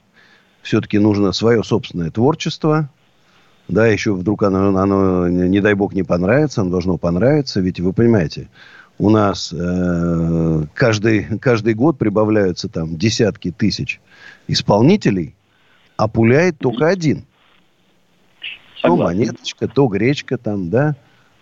Все-таки 0.62 0.98
нужно 0.98 1.34
свое 1.34 1.62
собственное 1.62 2.10
творчество. 2.10 2.90
Да, 3.68 3.86
еще 3.88 4.14
вдруг 4.14 4.44
оно, 4.44 4.78
оно, 4.78 5.28
не 5.28 5.50
не 5.50 5.60
дай 5.60 5.74
бог, 5.74 5.94
не 5.94 6.04
понравится, 6.04 6.62
оно 6.62 6.70
должно 6.72 6.98
понравиться. 6.98 7.60
Ведь 7.60 7.82
вы 7.82 7.92
понимаете, 7.92 8.48
у 8.98 9.10
нас 9.10 9.54
э, 9.54 10.64
каждый, 10.74 11.38
каждый 11.40 11.74
год 11.74 11.98
прибавляются 11.98 12.70
там 12.70 12.96
десятки 12.96 13.52
тысяч 13.52 14.00
исполнителей, 14.48 15.36
а 15.98 16.08
пуляет 16.08 16.60
только 16.60 16.88
один. 16.88 17.26
То 18.82 18.96
монеточка, 18.96 19.68
то 19.68 19.88
гречка 19.88 20.38
там, 20.38 20.70
да, 20.70 20.96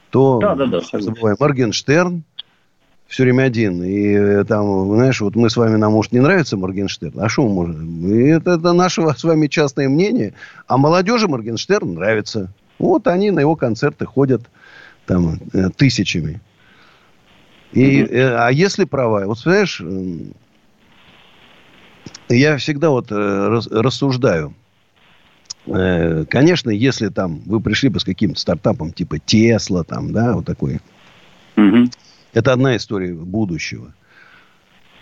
то, 0.09 0.39
Да, 0.39 0.55
да, 0.55 0.65
да, 0.65 0.79
забываем, 0.99 1.37
Моргенштерн 1.39 2.23
все 3.07 3.23
время 3.23 3.43
один. 3.43 3.83
И 3.83 4.13
э, 4.13 4.43
там, 4.43 4.93
знаешь, 4.95 5.21
вот 5.21 5.35
мы 5.35 5.49
с 5.49 5.55
вами, 5.55 5.77
нам 5.77 5.93
может 5.93 6.11
не 6.11 6.19
нравится 6.19 6.57
Моргенштерн, 6.57 7.19
а 7.19 7.29
что 7.29 7.47
мы 7.47 7.53
можем? 7.53 8.11
И 8.11 8.27
Это, 8.27 8.51
это 8.51 8.73
наше 8.73 9.01
с 9.01 9.23
вами 9.23 9.47
частное 9.47 9.87
мнение. 9.87 10.33
А 10.67 10.77
молодежи 10.77 11.27
Моргенштерн 11.27 11.93
нравится. 11.93 12.51
Вот 12.79 13.07
они 13.07 13.31
на 13.31 13.39
его 13.39 13.55
концерты 13.55 14.05
ходят 14.05 14.43
там 15.05 15.39
э, 15.53 15.69
тысячами. 15.75 16.41
И, 17.71 18.01
э, 18.01 18.35
а 18.35 18.49
если 18.49 18.83
права, 18.85 19.25
вот 19.25 19.39
знаешь, 19.39 19.81
я 22.29 22.57
всегда 22.57 22.89
вот 22.89 23.11
рас- 23.11 23.67
рассуждаю. 23.67 24.53
Э, 25.67 26.25
Конечно, 26.29 26.69
если 26.69 27.09
там 27.09 27.41
вы 27.45 27.59
пришли 27.59 27.89
бы 27.89 27.99
с 27.99 28.03
каким-то 28.03 28.39
стартапом 28.39 28.91
типа 28.93 29.19
Тесла, 29.19 29.83
там, 29.83 30.13
да, 30.13 30.33
вот 30.33 30.45
такой, 30.45 30.79
Мгм. 31.55 31.89
это 32.33 32.53
одна 32.53 32.75
история 32.77 33.13
будущего. 33.13 33.93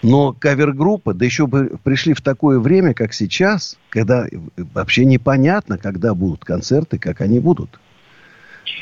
Но 0.01 0.34
кавер-группа, 0.34 1.13
да 1.13 1.25
еще 1.25 1.47
бы 1.47 1.80
пришли 1.84 2.13
в 2.13 2.21
такое 2.21 2.60
время, 2.60 2.93
как 2.93 3.13
сейчас, 3.13 3.78
когда 3.89 4.28
вообще 4.56 5.04
непонятно, 5.06 5.78
когда 5.78 6.13
будут 6.13 6.45
концерты, 6.45 6.99
как 6.99 7.21
они 7.21 7.39
будут. 7.39 7.80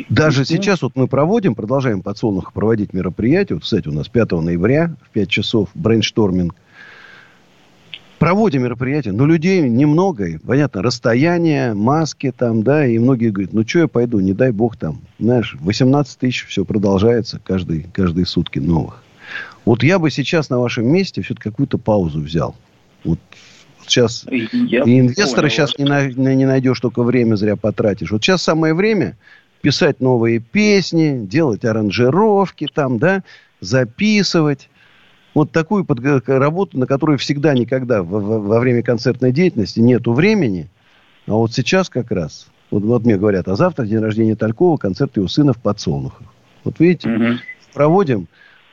Даже 0.10 0.44
сейчас 0.44 0.82
вот 0.82 0.94
мы 0.96 1.08
проводим, 1.08 1.56
продолжаем 1.56 2.02
подсолнух 2.02 2.52
проводить 2.54 2.94
мероприятие. 2.94 3.56
Вот, 3.56 3.64
кстати, 3.64 3.88
у 3.88 3.92
нас 3.92 4.08
5 4.08 4.32
ноября 4.32 4.96
в 5.02 5.10
5 5.12 5.30
часов 5.30 5.70
brainstorming. 5.76 6.56
Проводим 8.24 8.64
мероприятие, 8.64 9.12
но 9.12 9.26
людей 9.26 9.68
немного. 9.68 10.24
и, 10.24 10.38
Понятно, 10.38 10.82
расстояние, 10.82 11.74
маски 11.74 12.32
там, 12.32 12.64
да, 12.64 12.88
и 12.88 12.98
многие 12.98 13.32
говорят, 13.32 13.52
ну 13.52 13.68
что 13.68 13.80
я 13.80 13.88
пойду, 13.90 14.22
не 14.22 14.32
дай 14.32 14.52
бог 14.52 14.78
там. 14.78 15.02
Знаешь, 15.20 15.58
18 15.60 16.20
тысяч 16.20 16.46
все 16.48 16.64
продолжается 16.64 17.42
каждый, 17.44 17.86
каждые 17.92 18.26
сутки 18.26 18.60
новых. 18.60 19.04
Вот 19.66 19.84
я 19.84 20.00
бы 20.00 20.10
сейчас 20.10 20.50
на 20.50 20.58
вашем 20.58 20.88
месте 20.88 21.22
все-таки 21.22 21.50
какую-то 21.50 21.78
паузу 21.78 22.22
взял. 22.22 22.56
Вот 23.04 23.20
сейчас 23.86 24.26
Я 24.30 24.84
и 24.84 25.00
инвестора 25.02 25.42
понял 25.42 25.50
сейчас 25.50 25.78
не, 25.78 25.84
на- 25.84 26.08
не 26.08 26.46
найдешь, 26.46 26.80
только 26.80 27.04
время 27.04 27.36
зря 27.36 27.58
потратишь. 27.58 28.12
Вот 28.12 28.24
сейчас 28.24 28.42
самое 28.42 28.74
время 28.74 29.18
писать 29.62 30.00
новые 30.00 30.40
песни, 30.40 31.20
делать 31.26 31.66
аранжировки 31.66 32.70
там, 32.74 33.00
да, 33.00 33.22
записывать. 33.60 34.70
Вот 35.34 35.52
такую 35.52 35.84
подго- 35.84 36.22
работу, 36.28 36.78
на 36.78 36.86
которую 36.86 37.18
всегда 37.18 37.54
никогда 37.54 38.04
во, 38.04 38.20
во- 38.20 38.60
время 38.60 38.84
концертной 38.84 39.32
деятельности 39.32 39.80
нету 39.80 40.14
времени. 40.14 40.70
А 41.28 41.34
вот 41.34 41.54
сейчас 41.54 41.90
как 41.90 42.12
раз, 42.12 42.48
вот, 42.70 42.84
вот 42.84 43.04
мне 43.06 43.18
говорят, 43.18 43.48
а 43.48 43.56
завтра 43.56 43.86
день 43.86 44.00
рождения 44.00 44.36
Талькова, 44.36 44.78
концерт 44.78 45.18
его 45.18 45.28
сына 45.28 45.54
в 45.54 45.58
Подсолнухах. 45.58 46.28
Вот 46.64 46.80
видите, 46.80 47.10
Мгм. 47.10 47.40
проводим, 47.74 48.28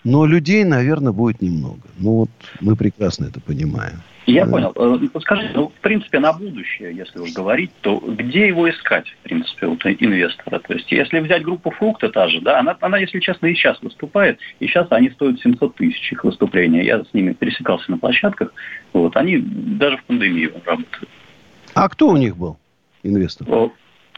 но 0.05 0.27
людей, 0.27 0.65
наверное, 0.65 1.13
будет 1.13 1.41
немного. 1.41 1.81
Ну 1.99 2.13
вот 2.17 2.31
мы 2.61 2.77
прекрасно 2.77 3.27
это 3.27 3.41
понимаем. 3.41 4.03
Я 4.27 4.47
понял. 4.47 4.73
Э, 4.77 5.09
Подскажите, 5.13 5.51
ну, 5.55 5.69
в 5.69 5.81
принципе, 5.81 6.19
на 6.19 6.33
будущее, 6.33 6.95
если 6.95 7.19
уж 7.19 7.33
говорить, 7.33 7.71
то 7.81 7.99
где 7.99 8.47
его 8.47 8.69
искать, 8.69 9.09
в 9.09 9.23
принципе, 9.25 9.67
вот, 9.67 9.85
инвестора? 9.85 10.59
То 10.61 10.75
есть, 10.75 10.91
если 10.93 11.21
взять 11.21 11.43
группу 11.43 11.71
«Фрукты» 11.71 12.09
та 12.09 12.29
же, 12.29 12.41
да, 12.41 12.61
она, 12.61 12.77
она, 12.81 12.99
если 12.99 13.19
честно, 13.19 13.47
и 13.47 13.55
сейчас 13.55 13.81
выступает, 13.83 14.39
и 14.61 14.67
сейчас 14.67 14.87
они 14.91 15.11
стоят 15.11 15.41
700 15.41 15.75
тысяч 15.75 16.13
их 16.13 16.25
выступления. 16.25 16.85
Я 16.85 17.03
с 17.03 17.13
ними 17.13 17.33
пересекался 17.33 17.91
на 17.91 17.99
площадках, 17.99 18.53
вот, 18.93 19.17
они 19.17 19.39
даже 19.39 19.97
в 19.97 20.05
пандемию 20.05 20.53
работают. 20.65 21.09
А 21.75 21.89
кто 21.89 22.09
у 22.09 22.17
них 22.17 22.37
был 22.37 22.59
инвестор? 23.03 23.47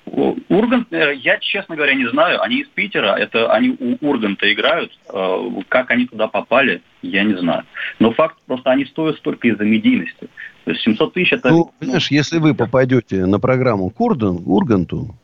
Ургант, 0.04 0.92
э, 0.92 1.14
я, 1.14 1.38
честно 1.38 1.76
говоря, 1.76 1.94
не 1.94 2.08
знаю. 2.08 2.42
Они 2.42 2.60
из 2.60 2.68
Питера, 2.68 3.14
это 3.14 3.52
они 3.52 3.76
у 3.78 3.96
Урганта 4.06 4.52
играют. 4.52 4.92
Э, 5.12 5.48
Как 5.68 5.90
они 5.90 6.06
туда 6.06 6.28
попали, 6.28 6.82
я 7.02 7.22
не 7.22 7.34
знаю. 7.34 7.64
Но 7.98 8.12
факт 8.12 8.36
просто, 8.46 8.70
они 8.70 8.84
стоят 8.84 9.16
столько 9.16 9.48
из-за 9.48 9.64
медийности. 9.64 10.28
То 10.64 10.70
есть 10.70 10.82
700 10.82 11.14
тысяч 11.14 11.32
это... 11.32 11.50
Ну, 11.50 11.72
понимаешь, 11.78 12.10
если 12.10 12.38
вы 12.38 12.54
попадете 12.54 13.26
на 13.26 13.38
программу 13.40 13.90
к 13.90 14.00
Урганту, 14.00 15.14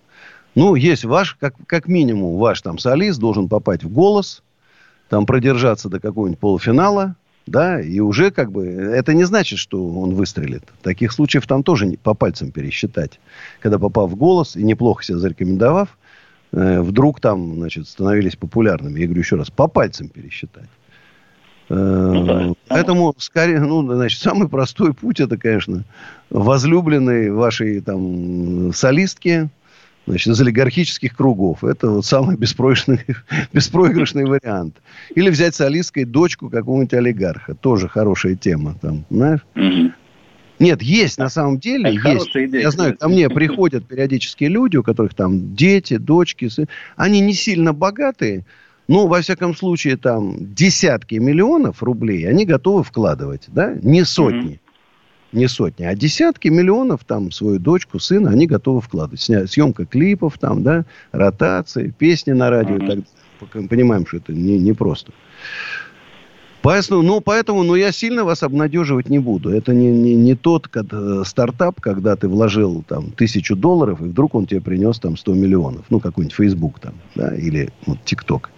ну, 0.55 0.75
есть 0.75 1.05
ваш, 1.05 1.35
как, 1.35 1.55
как 1.67 1.87
минимум, 1.87 2.38
ваш 2.38 2.62
там 2.62 2.79
солист 2.79 3.21
должен 3.21 3.49
попасть 3.49 3.85
в 3.85 3.93
голос, 3.93 4.43
там 5.09 5.27
продержаться 5.27 5.88
до 5.88 6.01
какого-нибудь 6.01 6.41
полуфинала, 6.41 7.17
да, 7.49 7.81
и 7.81 8.01
уже 8.01 8.31
как 8.31 8.53
бы, 8.53 8.65
это 8.67 9.15
не 9.15 9.25
значит, 9.25 9.59
что 9.59 9.87
он 9.87 10.15
выстрелит. 10.15 10.63
Таких 10.83 11.13
случаев 11.13 11.47
там 11.47 11.63
тоже 11.63 11.87
не- 11.87 11.97
по 11.97 12.15
пальцам 12.15 12.51
пересчитать. 12.51 13.21
Когда 13.61 13.79
попав 13.79 14.11
в 14.11 14.17
голос 14.17 14.57
и 14.57 14.63
неплохо 14.63 15.03
себя 15.05 15.19
зарекомендовав, 15.19 15.97
э, 16.53 16.81
вдруг 16.81 17.21
там, 17.21 17.55
значит, 17.57 17.89
становились 17.89 18.37
популярными. 18.37 18.99
Я 19.01 19.07
говорю 19.07 19.21
еще 19.23 19.37
раз, 19.37 19.51
по 19.51 19.69
пальцам 19.69 20.09
пересчитать. 20.09 20.69
Э, 21.71 21.75
Ну 21.75 22.25
да. 22.25 22.53
Поэтому, 22.69 23.15
скорее, 23.19 23.61
ну, 23.61 23.83
значит, 23.95 24.21
самый 24.21 24.49
простой 24.49 24.95
путь, 24.95 25.21
это, 25.21 25.37
конечно, 25.37 25.85
возлюбленные 26.31 27.33
вашей 27.33 27.81
там 27.81 28.73
солистки, 28.73 29.51
значит, 30.09 30.29
из 30.33 30.40
олигархических 30.40 31.16
кругов. 31.16 31.64
Это 31.64 31.88
вот 31.90 32.05
самый 32.07 32.37
беспроигрышный, 32.37 33.01
беспроигрышный 33.53 34.25
вариант. 34.25 34.77
Или 35.14 35.31
взять 35.31 35.55
солисткой 35.55 36.05
дочку 36.05 36.51
какого-нибудь 36.51 36.94
олигарха. 36.94 37.55
Тоже 37.55 37.88
хорошая 37.88 38.35
тема. 38.35 38.77
Там, 38.81 39.05
знаешь? 39.11 39.40
Нет, 40.59 40.83
есть 40.83 41.18
на 41.18 41.29
самом 41.29 41.59
деле, 41.59 41.85
Это 41.85 41.90
есть. 41.92 42.03
хорошая 42.03 42.47
идея, 42.47 42.62
Я 42.62 42.71
знаю, 42.73 42.97
ко 42.99 43.09
мне 43.09 43.29
приходят 43.31 43.87
периодически 43.87 44.44
люди, 44.44 44.77
у 44.77 44.83
которых 44.83 45.14
там 45.14 45.55
дети, 45.55 45.99
дочки, 45.99 46.47
сы- 46.47 46.66
они 46.97 47.21
не 47.21 47.33
сильно 47.33 47.73
богатые, 47.73 48.44
но, 48.88 49.07
во 49.07 49.21
всяком 49.21 49.55
случае, 49.55 49.97
там 49.97 50.53
десятки 50.55 51.14
миллионов 51.14 51.81
рублей 51.83 52.29
они 52.29 52.44
готовы 52.44 52.83
вкладывать, 52.83 53.44
да, 53.47 53.77
не 53.83 54.03
сотни, 54.05 54.61
не 55.33 55.49
сотни, 55.49 55.85
а 55.85 55.95
десятки 55.95 56.49
миллионов 56.49 57.05
там 57.05 57.31
свою 57.31 57.59
дочку, 57.59 57.99
сына 57.99 58.31
они 58.31 58.47
готовы 58.47 58.81
вкладывать. 58.81 59.21
Съемка 59.21 59.85
клипов 59.85 60.38
там, 60.38 60.62
да, 60.62 60.85
ротации, 61.12 61.95
песни 61.97 62.33
на 62.33 62.51
радио 62.51 62.77
и 62.77 62.79
так 62.79 62.88
далее. 62.88 63.05
Понимаем, 63.69 64.07
что 64.07 64.17
это 64.17 64.33
не, 64.33 64.59
не 64.59 64.73
просто. 64.73 65.12
Поэтому, 66.61 67.03
ну, 67.03 67.21
поэтому, 67.21 67.62
ну, 67.62 67.77
я 67.77 67.93
сильно 67.93 68.25
вас 68.25 68.43
обнадеживать 68.43 69.09
не 69.09 69.21
буду. 69.21 69.51
Это 69.51 69.73
не, 69.73 69.93
не, 69.93 70.14
не 70.17 70.35
тот 70.35 70.67
как, 70.67 70.87
э, 70.91 71.23
стартап, 71.25 71.81
когда 71.81 72.17
ты 72.17 72.27
вложил 72.27 72.85
там 72.87 73.12
тысячу 73.12 73.55
долларов, 73.55 74.01
и 74.01 74.05
вдруг 74.05 74.35
он 74.35 74.47
тебе 74.47 74.61
принес 74.61 74.99
там 74.99 75.17
100 75.17 75.35
миллионов. 75.35 75.85
Ну, 75.88 76.01
какой-нибудь 76.01 76.35
Facebook 76.35 76.81
там, 76.81 76.95
да, 77.14 77.35
или 77.35 77.71
вот 77.87 77.99
TikTok. 78.05 78.49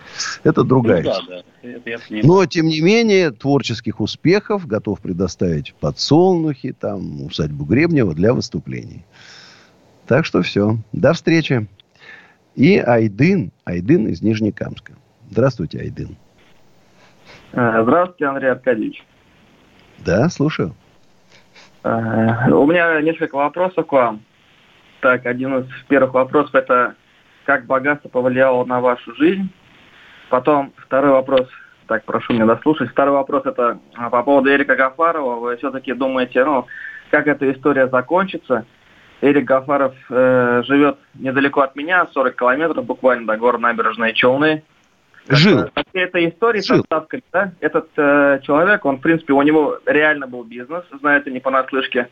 Это 0.44 0.64
другая 0.64 1.02
Ну, 1.02 1.10
да, 1.10 1.20
да. 1.28 1.42
Это 1.62 1.90
я 1.90 1.98
понимаю. 1.98 2.26
Но, 2.26 2.46
тем 2.46 2.66
не 2.66 2.80
менее, 2.80 3.30
творческих 3.30 4.00
успехов 4.00 4.66
готов 4.66 5.00
предоставить 5.00 5.74
подсолнухи, 5.74 6.72
там, 6.72 7.22
усадьбу 7.22 7.64
Гребнева 7.64 8.14
для 8.14 8.32
выступлений. 8.32 9.04
Так 10.06 10.24
что 10.24 10.42
все. 10.42 10.76
До 10.92 11.12
встречи. 11.12 11.66
И 12.56 12.78
Айдын, 12.78 13.52
Айдын 13.64 14.08
из 14.08 14.22
Нижнекамска. 14.22 14.94
Здравствуйте, 15.30 15.78
Айдын. 15.78 16.16
Э, 17.52 17.82
Здравствуйте, 17.82 18.26
Андрей 18.26 18.50
Аркадьевич. 18.50 19.04
Да, 19.98 20.28
слушаю. 20.28 20.74
Э, 21.84 22.50
У 22.50 22.66
меня 22.66 23.00
несколько 23.00 23.36
вопросов 23.36 23.86
к 23.86 23.92
вам. 23.92 24.22
Так, 25.00 25.26
один 25.26 25.58
из 25.58 25.66
первых 25.88 26.14
вопросов 26.14 26.54
это 26.54 26.94
как 27.44 27.66
богатство 27.66 28.08
повлияло 28.08 28.64
на 28.64 28.80
вашу 28.80 29.14
жизнь. 29.14 29.50
Потом 30.30 30.72
второй 30.76 31.10
вопрос, 31.10 31.48
так, 31.88 32.04
прошу 32.04 32.32
меня 32.32 32.46
дослушать. 32.46 32.90
Второй 32.90 33.14
вопрос 33.14 33.44
это 33.46 33.78
а, 33.96 34.08
по 34.10 34.22
поводу 34.22 34.48
Эрика 34.48 34.76
Гафарова. 34.76 35.40
Вы 35.40 35.56
все-таки 35.56 35.92
думаете, 35.92 36.44
ну, 36.44 36.66
как 37.10 37.26
эта 37.26 37.50
история 37.52 37.88
закончится? 37.88 38.64
Эрик 39.20 39.44
Гафаров 39.44 39.92
э, 40.08 40.62
живет 40.66 40.98
недалеко 41.14 41.62
от 41.62 41.74
меня, 41.76 42.06
40 42.14 42.36
километров 42.36 42.86
буквально 42.86 43.26
до 43.26 43.36
города 43.36 43.64
Набережные 43.64 44.14
Челны. 44.14 44.62
Жил. 45.28 45.68
Во 45.74 45.82
всей 45.90 46.04
этой 46.04 46.30
истории 46.30 46.62
Жил. 46.62 46.84
да, 46.88 47.52
этот 47.60 47.88
э, 47.96 48.38
человек, 48.44 48.84
он, 48.84 48.96
в 48.98 49.00
принципе, 49.00 49.32
у 49.32 49.42
него 49.42 49.78
реально 49.84 50.28
был 50.28 50.44
бизнес, 50.44 50.84
знаете, 51.00 51.30
не 51.30 51.40
понаслышке, 51.40 52.08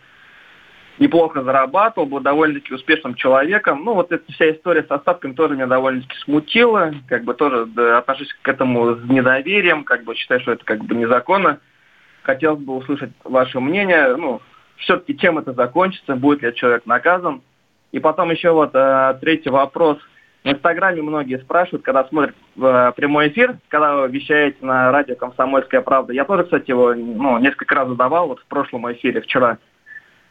неплохо 0.99 1.43
зарабатывал, 1.43 2.07
был 2.07 2.21
довольно-таки 2.21 2.75
успешным 2.75 3.15
человеком. 3.15 3.85
Ну, 3.85 3.95
вот 3.95 4.13
эта 4.13 4.31
вся 4.33 4.51
история 4.51 4.85
со 4.89 4.99
ставками 4.99 5.33
тоже 5.33 5.55
меня 5.55 5.67
довольно-таки 5.67 6.17
смутила, 6.25 6.93
как 7.09 7.25
бы 7.25 7.35
тоже 7.35 7.67
да, 7.67 7.99
отношусь 7.99 8.35
к 8.43 8.49
этому 8.49 8.97
с 8.97 9.05
недоверием, 9.05 9.85
как 9.85 10.05
бы 10.05 10.15
считаю, 10.15 10.41
что 10.41 10.53
это 10.53 10.65
как 10.65 10.85
бы 10.85 10.95
незаконно. 10.95 11.61
хотелось 12.23 12.61
бы 12.61 12.77
услышать 12.77 13.11
ваше 13.25 13.61
мнение. 13.61 14.17
Ну, 14.17 14.41
все-таки 14.77 15.17
чем 15.17 15.39
это 15.39 15.53
закончится, 15.53 16.17
будет 16.17 16.43
ли 16.43 16.55
человек 16.55 16.87
наказан. 16.87 17.43
И 17.93 18.01
потом 18.01 18.31
еще 18.31 18.51
вот 18.51 18.71
э, 18.75 19.19
третий 19.21 19.51
вопрос. 19.51 19.99
В 20.45 20.49
Инстаграме 20.49 21.03
многие 21.03 21.39
спрашивают, 21.39 21.85
когда 21.85 22.05
смотрят 22.05 22.35
э, 22.57 22.93
прямой 22.97 23.29
эфир, 23.29 23.57
когда 23.69 23.97
вы 23.97 24.09
вещаете 24.09 24.59
на 24.61 24.93
радио 24.93 25.17
«Комсомольская 25.17 25.81
правда». 25.81 26.13
Я 26.13 26.25
тоже, 26.25 26.45
кстати, 26.45 26.71
его 26.71 26.95
ну, 26.95 27.39
несколько 27.39 27.75
раз 27.75 27.89
задавал 27.89 28.29
вот 28.29 28.41
в 28.41 28.47
прошлом 28.47 28.91
эфире 28.93 29.21
вчера. 29.21 29.59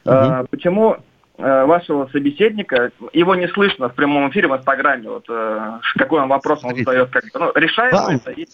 Э, 0.08 0.46
почему 0.50 0.98
э, 1.38 1.66
вашего 1.66 2.08
собеседника, 2.12 2.92
его 3.14 3.36
не 3.36 3.48
слышно 3.50 3.90
в 3.90 3.96
прямом 3.96 4.30
эфире 4.30 4.48
в 4.48 4.56
Инстаграме, 4.56 5.10
вот 5.10 5.26
э, 5.30 5.80
какой 5.96 6.22
он 6.22 6.30
вопрос 6.30 6.64
он 6.64 6.76
задает, 6.76 7.10
как 7.10 7.24
ну, 7.34 7.52
решаем 7.56 7.94
Вам 7.94 8.16
это? 8.16 8.32
И- 8.32 8.48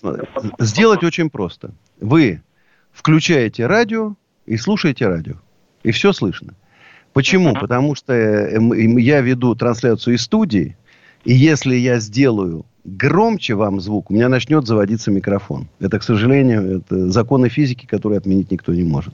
Сделать 0.59 1.03
очень 1.03 1.29
просто. 1.29 1.71
Вы 1.99 2.41
включаете 2.91 3.67
радио 3.67 4.15
и 4.45 4.57
слушаете 4.57 5.07
радио. 5.07 5.35
И 5.83 5.91
все 5.91 6.13
слышно. 6.13 6.53
Почему? 7.13 7.53
Потому 7.53 7.95
что 7.95 8.13
э, 8.13 8.59
я 8.99 9.21
веду 9.21 9.55
трансляцию 9.55 10.15
из 10.15 10.23
студии, 10.23 10.75
и 11.23 11.33
если 11.33 11.75
я 11.75 11.99
сделаю 11.99 12.65
громче 12.83 13.55
вам 13.55 13.79
звук, 13.79 14.09
у 14.11 14.13
меня 14.13 14.29
начнет 14.29 14.65
заводиться 14.67 15.11
микрофон. 15.11 15.67
Это, 15.79 15.99
к 15.99 16.03
сожалению, 16.03 16.79
это 16.79 17.09
законы 17.09 17.49
физики, 17.49 17.85
которые 17.85 18.17
отменить 18.17 18.51
никто 18.51 18.73
не 18.73 18.83
может. 18.83 19.13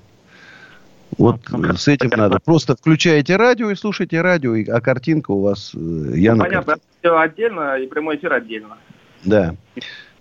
Вот 1.19 1.41
э, 1.51 1.73
с 1.75 1.87
этим 1.87 2.09
надо. 2.17 2.39
Просто 2.43 2.75
включаете 2.75 3.35
радио 3.35 3.69
и 3.69 3.75
слушайте 3.75 4.21
радио, 4.21 4.55
а 4.75 4.81
картинка 4.81 5.31
у 5.31 5.41
вас... 5.41 5.71
э, 5.75 6.13
Я 6.15 6.31
Ну, 6.31 6.39
на 6.39 6.43
понятно, 6.45 6.77
все 6.99 7.17
отдельно 7.17 7.75
и 7.77 7.87
прямой 7.87 8.15
эфир 8.15 8.33
отдельно. 8.33 8.77
да. 9.23 9.55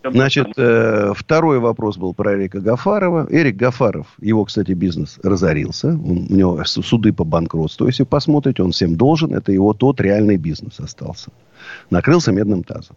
Значит, 0.05 0.47
э, 0.57 1.13
второй 1.17 1.59
вопрос 1.59 1.97
был 1.99 2.15
про 2.15 2.35
Эрика 2.35 2.61
Гафарова. 2.61 3.27
Эрик 3.31 3.57
Гафаров, 3.57 4.07
его, 4.21 4.45
кстати, 4.45 4.73
бизнес 4.73 5.19
разорился. 5.25 5.89
Он- 5.89 6.27
у 6.31 6.35
него 6.35 6.65
суды 6.65 7.13
по 7.13 7.25
банкротству, 7.25 7.87
если 7.87 8.05
посмотрите, 8.05 8.63
он 8.63 8.71
всем 8.71 8.97
должен. 8.97 9.35
Это 9.35 9.51
его 9.51 9.75
тот 9.75 10.01
реальный 10.01 10.37
бизнес 10.37 10.79
остался. 10.81 11.31
Накрылся 11.91 12.31
медным 12.33 12.63
тазом. 12.63 12.97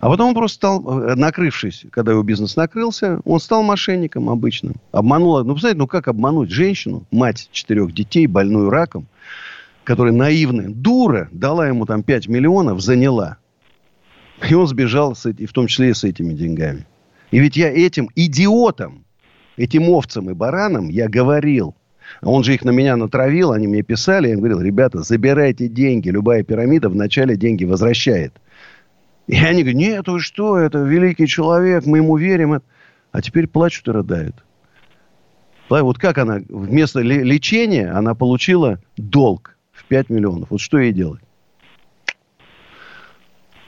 А 0.00 0.08
потом 0.08 0.28
он 0.28 0.34
просто 0.34 0.56
стал, 0.56 1.00
э, 1.02 1.14
накрывшись, 1.14 1.84
когда 1.92 2.12
его 2.12 2.22
бизнес 2.22 2.56
накрылся, 2.56 3.20
он 3.26 3.38
стал 3.38 3.62
мошенником 3.62 4.30
обычным. 4.30 4.76
Обманул, 4.92 5.38
ну, 5.44 5.52
представляете, 5.52 5.78
ну 5.78 5.86
как 5.86 6.08
обмануть 6.08 6.50
женщину, 6.50 7.04
мать 7.10 7.50
четырех 7.52 7.92
детей, 7.92 8.26
больную 8.26 8.70
раком, 8.70 9.06
которая 9.84 10.14
наивная, 10.14 10.70
дура, 10.70 11.28
дала 11.32 11.68
ему 11.68 11.84
там 11.84 12.02
5 12.02 12.28
миллионов, 12.28 12.80
заняла. 12.80 13.36
И 14.48 14.54
он 14.54 14.66
сбежал, 14.66 15.14
с 15.14 15.26
эти- 15.26 15.44
в 15.44 15.52
том 15.52 15.66
числе 15.66 15.90
и 15.90 15.94
с 15.94 16.02
этими 16.02 16.32
деньгами. 16.32 16.86
И 17.30 17.38
ведь 17.38 17.58
я 17.58 17.70
этим 17.70 18.08
идиотам, 18.16 19.04
этим 19.58 19.90
овцам 19.90 20.30
и 20.30 20.34
баранам 20.34 20.88
я 20.88 21.08
говорил. 21.08 21.74
А 22.22 22.30
Он 22.30 22.42
же 22.42 22.54
их 22.54 22.64
на 22.64 22.70
меня 22.70 22.96
натравил, 22.96 23.52
они 23.52 23.68
мне 23.68 23.82
писали. 23.82 24.28
Я 24.28 24.32
им 24.32 24.40
говорил, 24.40 24.60
ребята, 24.60 25.02
забирайте 25.02 25.68
деньги. 25.68 26.08
Любая 26.08 26.42
пирамида 26.42 26.88
вначале 26.88 27.36
деньги 27.36 27.64
возвращает. 27.64 28.32
И 29.30 29.36
они 29.36 29.62
говорят, 29.62 29.78
нет, 29.78 30.08
вы 30.08 30.18
что, 30.18 30.56
это 30.58 30.78
великий 30.78 31.28
человек, 31.28 31.86
мы 31.86 31.98
ему 31.98 32.16
верим. 32.16 32.62
А 33.12 33.22
теперь 33.22 33.46
плачут 33.46 33.86
и 33.86 33.92
рыдают. 33.92 34.34
Да, 35.68 35.84
Вот 35.84 35.98
как 35.98 36.18
она 36.18 36.40
вместо 36.48 36.98
ле- 36.98 37.22
лечения, 37.22 37.92
она 37.92 38.16
получила 38.16 38.80
долг 38.96 39.56
в 39.70 39.84
5 39.84 40.10
миллионов. 40.10 40.50
Вот 40.50 40.60
что 40.60 40.78
ей 40.78 40.92
делать? 40.92 41.20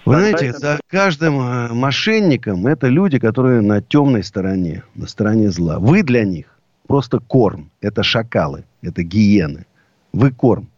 Вы 0.05 0.17
знаете, 0.17 0.53
за 0.53 0.81
каждым 0.89 1.41
э, 1.41 1.69
мошенником 1.73 2.67
это 2.67 2.89
люди, 2.89 3.21
которые 3.21 3.61
на 3.61 3.81
темной 3.81 4.25
стороне, 4.25 4.83
на 4.97 5.07
стороне 5.07 5.53
зла. 5.53 5.79
Вы 5.79 6.03
для 6.03 6.25
них 6.25 6.59
просто 6.89 7.21
корм. 7.21 7.71
Это 7.81 8.03
шакалы, 8.03 8.65
это 8.83 9.05
гиены. 9.05 9.65
Вы 10.13 10.33
корм. 10.33 10.72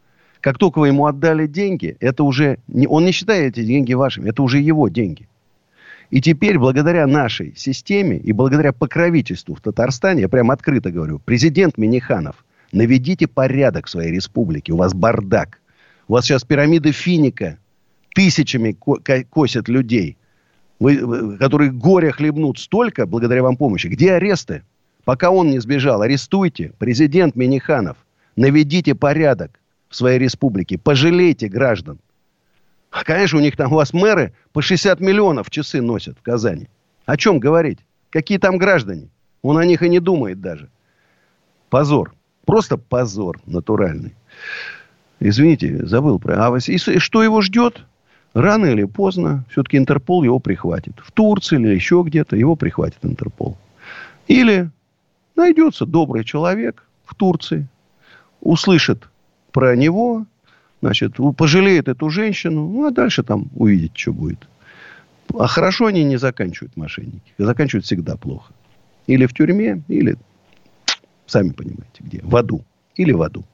Как 0.45 0.59
только 0.59 0.79
вы 0.79 0.89
ему 0.89 1.07
отдали 1.07 1.47
деньги, 1.47 1.97
это 2.01 2.23
уже... 2.23 2.59
Не, 2.69 2.87
он 2.87 3.07
не 3.07 3.13
считает 3.13 3.57
эти 3.57 3.65
деньги 3.65 3.95
вашими, 3.95 4.29
это 4.29 4.43
уже 4.43 4.59
его 4.59 4.91
деньги. 4.91 5.27
И 6.11 6.21
теперь, 6.21 6.59
благодаря 6.59 7.07
нашей 7.07 7.55
системе 7.57 8.19
и 8.19 8.31
благодаря 8.33 8.75
покровительству 8.75 9.55
в 9.55 9.63
Татарстане, 9.63 10.21
я 10.21 10.29
прямо 10.29 10.53
открыто 10.53 10.91
говорю, 10.91 11.19
президент 11.25 11.79
Миниханов, 11.79 12.45
наведите 12.73 13.27
порядок 13.27 13.87
в 13.87 13.91
своей 13.91 14.13
республике. 14.13 14.75
У 14.75 14.77
вас 14.77 14.93
бардак. 14.93 15.63
У 16.09 16.13
вас 16.13 16.27
сейчас 16.27 16.45
пирамиды 16.45 16.93
Финика 16.93 17.57
тысячами 18.15 18.73
ко- 18.73 19.01
ко- 19.03 19.25
косят 19.25 19.71
людей, 19.71 20.19
вы- 20.79 21.39
которые 21.39 21.71
горе 21.71 22.13
хлебнут 22.13 22.59
столько 22.59 23.07
благодаря 23.07 23.43
вам 23.43 23.57
помощи. 23.57 23.87
Где 23.87 24.13
аресты? 24.13 24.63
Пока 25.07 25.31
он 25.31 25.49
не 25.49 25.59
сбежал, 25.59 26.03
арестуйте. 26.03 26.75
Президент 26.77 27.35
Миниханов, 27.35 27.97
наведите 28.37 28.95
порядок 28.95 29.59
в 29.95 29.97
своей 29.97 30.19
республике. 30.19 30.77
Пожалейте 30.77 31.47
граждан. 31.49 32.01
А, 32.91 33.05
Конечно, 33.05 33.39
у 33.39 33.43
них 33.43 33.57
там, 33.57 33.73
у 33.73 33.77
вас 33.77 33.93
мэры 33.93 34.35
по 34.53 34.61
60 34.61 34.99
миллионов 34.99 35.51
часы 35.51 35.81
носят 35.81 36.19
в 36.19 36.23
Казани. 36.23 36.69
О 37.07 37.17
чем 37.17 37.39
говорить? 37.39 37.79
Какие 38.11 38.39
там 38.39 38.59
граждане? 38.59 39.09
Он 39.43 39.57
о 39.57 39.65
них 39.65 39.83
и 39.83 39.89
не 39.89 40.01
думает 40.01 40.41
даже. 40.41 40.69
Позор. 41.71 42.13
Просто 42.45 42.77
позор 42.77 43.41
натуральный. 43.47 44.15
Извините, 45.21 45.87
забыл 45.87 46.19
про... 46.19 46.45
А 46.45 46.59
и 46.59 46.77
что 46.77 47.23
его 47.23 47.41
ждет? 47.41 47.85
Рано 48.35 48.67
или 48.67 48.83
поздно 48.83 49.45
все-таки 49.51 49.79
Интерпол 49.79 50.25
его 50.25 50.41
прихватит. 50.41 50.95
В 51.05 51.13
Турции 51.13 51.57
или 51.57 51.73
еще 51.73 52.03
где-то 52.05 52.35
его 52.35 52.57
прихватит 52.57 52.99
Интерпол. 53.03 53.57
Или 54.27 54.71
найдется 55.37 55.87
добрый 55.87 56.25
человек 56.25 56.85
в 57.05 57.15
Турции, 57.15 57.69
услышит 58.41 59.09
про 59.55 59.77
него, 59.77 60.27
значит, 60.83 61.15
пожалеет 61.39 61.89
эту 61.89 62.11
женщину, 62.11 62.69
ну, 62.69 62.87
а 62.89 62.91
дальше 62.91 63.23
там 63.23 63.47
увидеть, 63.55 63.97
что 63.97 64.13
будет. 64.13 64.49
А 65.39 65.47
хорошо 65.47 65.87
они 65.87 66.03
не 66.03 66.17
заканчивают 66.17 66.77
мошенники. 66.77 67.33
Заканчивают 67.39 67.87
всегда 67.87 68.17
плохо. 68.17 68.53
Или 69.07 69.27
в 69.27 69.33
тюрьме, 69.33 69.83
или, 69.87 70.17
сами 71.27 71.51
понимаете, 71.51 72.01
где. 72.01 72.21
В 72.23 72.35
аду. 72.35 72.65
Или 72.97 73.13
в 73.13 73.23
аду. 73.23 73.45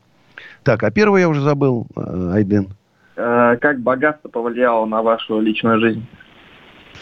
Так, 0.63 0.83
а 0.83 0.91
первое 0.91 1.21
я 1.21 1.29
уже 1.29 1.43
забыл, 1.43 1.87
э, 1.95 2.33
Айден. 2.35 2.69
Э, 3.17 3.59
Как 3.61 3.81
богатство 3.81 4.29
повлияло 4.31 4.87
на 4.87 5.03
вашу 5.03 5.39
личную 5.39 5.81
жизнь? 5.81 6.07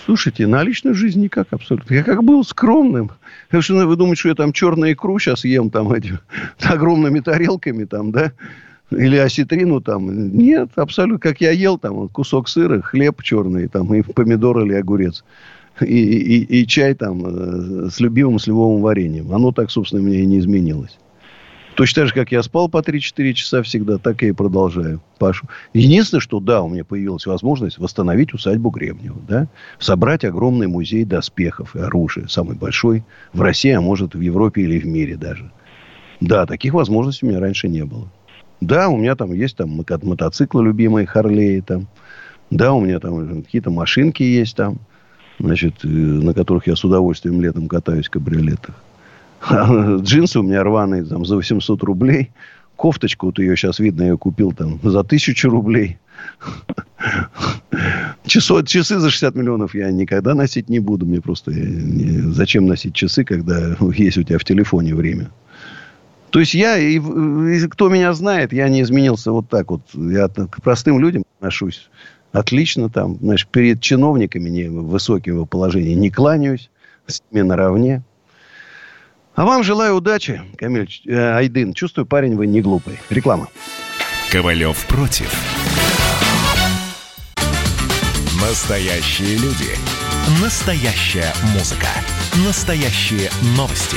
Слушайте, 0.04 0.46
на 0.46 0.62
личную 0.64 0.94
жизнь 0.94 1.20
никак 1.20 1.52
абсолютно. 1.52 1.94
Я 1.94 2.02
как 2.02 2.24
был 2.24 2.42
скромным. 2.42 3.12
Потому 3.46 3.62
что 3.62 3.74
ну, 3.74 3.86
вы 3.86 3.94
думаете, 3.94 4.20
что 4.20 4.28
я 4.30 4.34
там 4.34 4.52
черную 4.52 4.92
икру 4.92 5.18
сейчас 5.20 5.44
ем 5.44 5.70
там 5.70 5.92
эти, 5.92 6.18
огромными 6.68 7.20
тарелками 7.20 7.84
там, 7.84 8.10
да? 8.10 8.32
Или 8.90 9.16
осетрину 9.16 9.80
там. 9.80 10.36
Нет, 10.36 10.70
абсолютно. 10.76 11.18
Как 11.18 11.40
я 11.40 11.50
ел 11.50 11.78
там 11.78 12.08
кусок 12.08 12.48
сыра, 12.48 12.80
хлеб 12.80 13.22
черный 13.22 13.68
там 13.68 13.92
и 13.94 14.02
помидор 14.02 14.60
или 14.64 14.74
огурец. 14.74 15.24
И, 15.80 15.84
и- 15.84 16.60
и 16.62 16.66
чай 16.66 16.94
там 16.94 17.22
э, 17.24 17.90
с 17.90 18.00
любимым 18.00 18.38
сливовым 18.38 18.82
вареньем. 18.82 19.32
Оно 19.32 19.52
так, 19.52 19.70
собственно, 19.70 20.02
мне 20.02 20.20
и 20.20 20.26
не 20.26 20.38
изменилось. 20.38 20.98
Точно 21.76 22.02
так 22.02 22.08
же, 22.08 22.14
как 22.14 22.32
я 22.32 22.42
спал 22.42 22.68
по 22.68 22.78
3-4 22.78 23.32
часа 23.34 23.62
всегда, 23.62 23.98
так 23.98 24.22
я 24.22 24.30
и 24.30 24.32
продолжаю. 24.32 25.00
Пашу. 25.20 25.46
Единственное, 25.74 26.20
что 26.20 26.40
да, 26.40 26.62
у 26.62 26.68
меня 26.68 26.84
появилась 26.84 27.26
возможность 27.26 27.78
восстановить 27.78 28.34
усадьбу 28.34 28.70
Гребнева. 28.70 29.20
Да? 29.28 29.46
Собрать 29.78 30.24
огромный 30.24 30.66
музей 30.66 31.04
доспехов 31.04 31.76
и 31.76 31.78
оружия. 31.78 32.26
Самый 32.26 32.56
большой 32.56 33.04
в 33.32 33.40
России, 33.42 33.70
а 33.70 33.80
может 33.80 34.16
в 34.16 34.20
Европе 34.20 34.62
или 34.62 34.80
в 34.80 34.86
мире 34.86 35.16
даже. 35.16 35.52
Да, 36.20 36.46
таких 36.46 36.74
возможностей 36.74 37.26
у 37.26 37.28
меня 37.28 37.38
раньше 37.38 37.68
не 37.68 37.84
было. 37.84 38.10
Да, 38.60 38.88
у 38.88 38.96
меня 38.96 39.14
там 39.14 39.32
есть 39.32 39.56
там 39.56 39.70
мо- 39.70 39.84
мотоциклы 40.02 40.64
любимые, 40.64 41.06
Харлеи 41.06 41.60
там. 41.60 41.86
Да, 42.50 42.72
у 42.72 42.80
меня 42.80 42.98
там 42.98 43.42
какие-то 43.42 43.70
машинки 43.70 44.22
есть 44.22 44.56
там. 44.56 44.78
Значит, 45.38 45.84
э, 45.84 45.88
на 45.88 46.34
которых 46.34 46.66
я 46.66 46.74
с 46.74 46.84
удовольствием 46.84 47.40
летом 47.40 47.68
катаюсь 47.68 48.06
в 48.08 48.10
кабриолетах. 48.10 48.74
Джинсы 50.02 50.40
у 50.40 50.42
меня 50.42 50.64
рваные 50.64 51.04
там 51.04 51.24
за 51.24 51.36
800 51.36 51.82
рублей. 51.84 52.30
Кофточку, 52.74 53.26
вот 53.26 53.38
ее 53.38 53.56
сейчас 53.56 53.78
видно, 53.80 54.02
я 54.02 54.16
купил 54.16 54.52
там 54.52 54.80
за 54.82 55.00
1000 55.00 55.48
рублей. 55.48 55.98
Часо- 58.26 58.64
часы 58.66 58.98
за 58.98 59.10
60 59.10 59.34
миллионов 59.36 59.74
я 59.74 59.90
никогда 59.90 60.34
носить 60.34 60.68
не 60.68 60.80
буду. 60.80 61.06
Мне 61.06 61.20
просто 61.20 61.52
э, 61.52 61.54
зачем 62.32 62.66
носить 62.66 62.94
часы, 62.94 63.24
когда 63.24 63.76
есть 63.94 64.18
у 64.18 64.22
тебя 64.22 64.38
в 64.38 64.44
телефоне 64.44 64.94
время. 64.94 65.30
То 66.30 66.40
есть 66.40 66.54
я, 66.54 66.76
и, 66.76 66.98
в- 66.98 67.46
и 67.46 67.66
кто 67.68 67.88
меня 67.88 68.12
знает, 68.12 68.52
я 68.52 68.68
не 68.68 68.82
изменился 68.82 69.32
вот 69.32 69.48
так 69.48 69.70
вот. 69.70 69.82
Я 69.94 70.28
к 70.28 70.62
простым 70.62 71.00
людям 71.00 71.24
отношусь 71.38 71.88
отлично. 72.32 72.90
Там, 72.90 73.16
знаешь, 73.20 73.46
перед 73.46 73.80
чиновниками 73.80 74.48
не, 74.50 74.68
высокого 74.68 75.44
положения 75.46 75.94
не 75.94 76.10
кланяюсь. 76.10 76.70
С 77.06 77.22
ними 77.30 77.42
наравне. 77.42 78.02
А 79.34 79.46
вам 79.46 79.62
желаю 79.62 79.94
удачи, 79.94 80.42
Камиль 80.58 80.90
э, 81.06 81.14
Айдын. 81.14 81.72
Чувствую, 81.72 82.04
парень, 82.06 82.34
вы 82.36 82.46
не 82.46 82.60
глупый. 82.60 82.98
Реклама. 83.08 83.48
Ковалев 84.30 84.84
против. 84.86 85.32
Настоящие 88.42 89.36
люди. 89.38 89.70
Настоящая 90.42 91.32
музыка. 91.54 91.88
Настоящие 92.46 93.30
новости. 93.56 93.96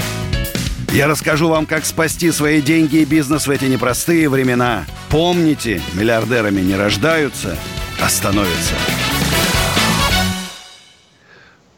Я 0.91 1.07
расскажу 1.07 1.47
вам, 1.47 1.67
как 1.67 1.85
спасти 1.85 2.31
свои 2.31 2.61
деньги 2.61 2.97
и 2.97 3.05
бизнес 3.05 3.47
в 3.47 3.49
эти 3.49 3.63
непростые 3.63 4.27
времена. 4.27 4.83
Помните, 5.09 5.81
миллиардерами 5.93 6.59
не 6.59 6.75
рождаются, 6.75 7.55
а 8.01 8.09
становятся. 8.09 8.75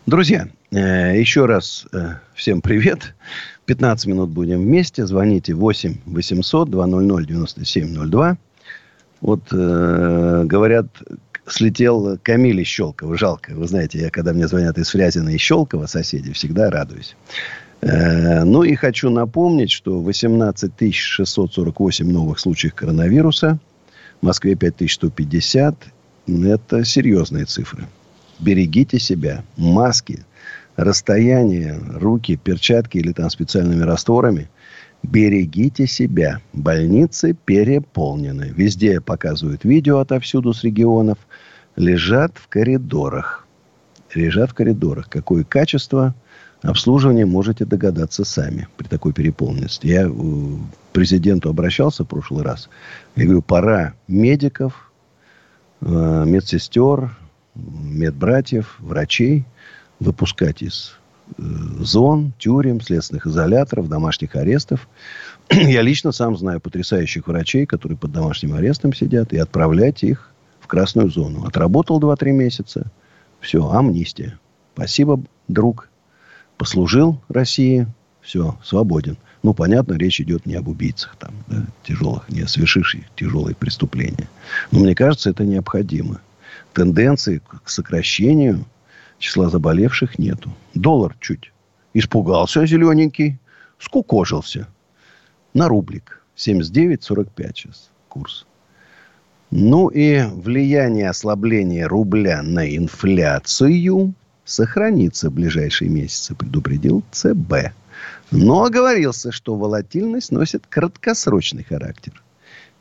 Друзья, 0.08 0.48
э, 0.72 1.20
еще 1.20 1.46
раз 1.46 1.86
э, 1.94 2.16
всем 2.34 2.62
привет. 2.62 3.14
15 3.68 4.08
минут 4.08 4.32
будем 4.32 4.64
вместе. 4.64 5.06
Звоните 5.06 5.54
8 5.54 5.98
800 6.08 6.72
200 6.72 7.28
9702. 7.28 8.38
Вот 9.22 9.42
э, 9.52 10.44
говорят, 10.46 10.88
слетел 11.46 12.18
Камиль 12.24 12.62
из 12.62 12.68
Щелкова. 12.68 13.16
Жалко. 13.16 13.52
Вы 13.54 13.68
знаете, 13.68 14.00
я 14.00 14.10
когда 14.10 14.34
мне 14.34 14.48
звонят 14.48 14.80
из 14.80 14.90
Фрязина 14.90 15.30
и 15.30 15.38
Щелкова, 15.38 15.86
соседи, 15.86 16.34
всегда 16.34 16.72
радуюсь. 16.72 17.16
Э, 17.84 18.44
ну 18.46 18.64
и 18.64 18.76
хочу 18.76 19.10
напомнить, 19.10 19.72
что 19.72 20.00
18 20.00 20.96
648 20.96 22.10
новых 22.10 22.40
случаев 22.40 22.74
коронавируса. 22.76 23.60
В 24.22 24.26
Москве 24.26 24.56
5150. 24.56 25.76
Это 26.28 26.86
серьезные 26.86 27.46
цифры. 27.46 27.84
Берегите 28.40 29.00
себя. 29.00 29.44
Маски, 29.58 30.24
расстояние, 30.78 31.78
руки, 31.96 32.38
перчатки 32.38 32.98
или 32.98 33.12
там 33.12 33.30
специальными 33.30 33.84
растворами. 33.84 34.50
Берегите 35.04 35.86
себя. 35.86 36.40
Больницы 36.54 37.36
переполнены. 37.46 38.54
Везде 38.56 39.02
показывают 39.02 39.66
видео 39.66 40.00
отовсюду 40.00 40.54
с 40.54 40.64
регионов. 40.64 41.18
Лежат 41.76 42.38
в 42.38 42.48
коридорах. 42.48 43.46
Лежат 44.14 44.52
в 44.52 44.54
коридорах. 44.54 45.10
Какое 45.10 45.44
качество 45.44 46.16
обслуживания 46.64 47.26
можете 47.26 47.66
догадаться 47.66 48.24
сами 48.24 48.68
при 48.78 48.88
такой 48.88 49.14
переполненности. 49.14 49.88
Я 49.88 50.10
к 50.10 50.94
президенту 50.94 51.50
обращался 51.50 52.04
в 52.04 52.08
прошлый 52.08 52.44
раз. 52.44 52.70
Я 53.16 53.26
говорю, 53.26 53.42
пора 53.42 53.94
медиков, 54.08 54.92
э, 55.82 56.24
медсестер, 56.26 57.16
медбратьев, 57.56 58.78
врачей 58.80 59.46
выпускать 60.00 60.62
из 60.62 60.96
э, 61.38 61.42
зон, 61.80 62.34
тюрем, 62.40 62.82
следственных 62.82 63.28
изоляторов, 63.28 63.90
домашних 63.90 64.36
арестов. 64.36 64.88
Я 65.52 65.82
лично 65.82 66.12
сам 66.12 66.38
знаю 66.38 66.62
потрясающих 66.62 67.28
врачей, 67.28 67.66
которые 67.66 67.98
под 67.98 68.12
домашним 68.14 68.54
арестом 68.54 68.94
сидят, 68.94 69.34
и 69.34 69.38
отправлять 69.38 70.04
их 70.04 70.32
в 70.62 70.68
красную 70.68 71.10
зону. 71.10 71.46
Отработал 71.46 72.00
2-3 72.00 72.32
месяца. 72.32 72.92
Все, 73.42 73.70
амнистия. 73.70 74.40
Спасибо, 74.74 75.22
друг. 75.50 75.90
Послужил 76.64 77.20
России. 77.28 77.88
Все, 78.22 78.58
свободен. 78.64 79.18
Ну, 79.44 79.54
понятно, 79.54 79.96
речь 79.96 80.22
идет 80.22 80.46
не 80.46 80.56
об 80.56 80.70
убийцах 80.70 81.18
там, 81.20 81.34
да, 81.48 81.66
тяжелых, 81.84 82.30
не 82.30 82.48
совершивших 82.48 83.04
тяжелые 83.18 83.54
преступления. 83.54 84.30
Но 84.72 84.80
мне 84.80 84.96
кажется, 84.96 85.30
это 85.30 85.44
необходимо. 85.44 86.22
Тенденции 86.72 87.42
к 87.64 87.70
сокращению 87.70 88.64
числа 89.20 89.50
заболевших 89.50 90.18
нету. 90.18 90.54
Доллар 90.74 91.18
чуть 91.20 91.52
испугался 91.94 92.66
зелененький, 92.66 93.40
скукожился 93.78 94.66
на 95.54 95.68
рублик. 95.68 96.24
79,45 96.38 97.52
сейчас 97.56 97.90
курс. 98.08 98.46
Ну 99.52 99.90
и 99.90 100.22
влияние 100.22 101.10
ослабления 101.10 101.90
рубля 101.90 102.42
на 102.42 102.74
инфляцию 102.74 104.14
сохранится 104.46 105.30
в 105.30 105.34
ближайшие 105.34 105.90
месяцы, 105.90 106.36
предупредил 106.36 107.04
ЦБ. 107.12 107.74
Но 108.32 108.64
оговорился, 108.64 109.32
что 109.32 109.56
волатильность 109.56 110.32
носит 110.32 110.66
краткосрочный 110.68 111.64
характер 111.64 112.14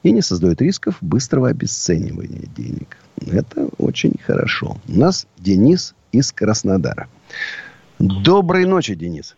и 0.03 0.11
не 0.11 0.23
создает 0.23 0.61
рисков 0.61 0.97
быстрого 1.01 1.49
обесценивания 1.49 2.47
денег. 2.57 2.97
Это 3.31 3.69
очень 3.79 4.15
хорошо. 4.25 4.77
У 4.89 4.99
нас 4.99 5.27
Денис 5.39 5.95
из 6.11 6.33
Краснодара. 6.33 7.09
Доброй 7.99 8.65
ночи, 8.65 8.95
Денис. 8.95 9.37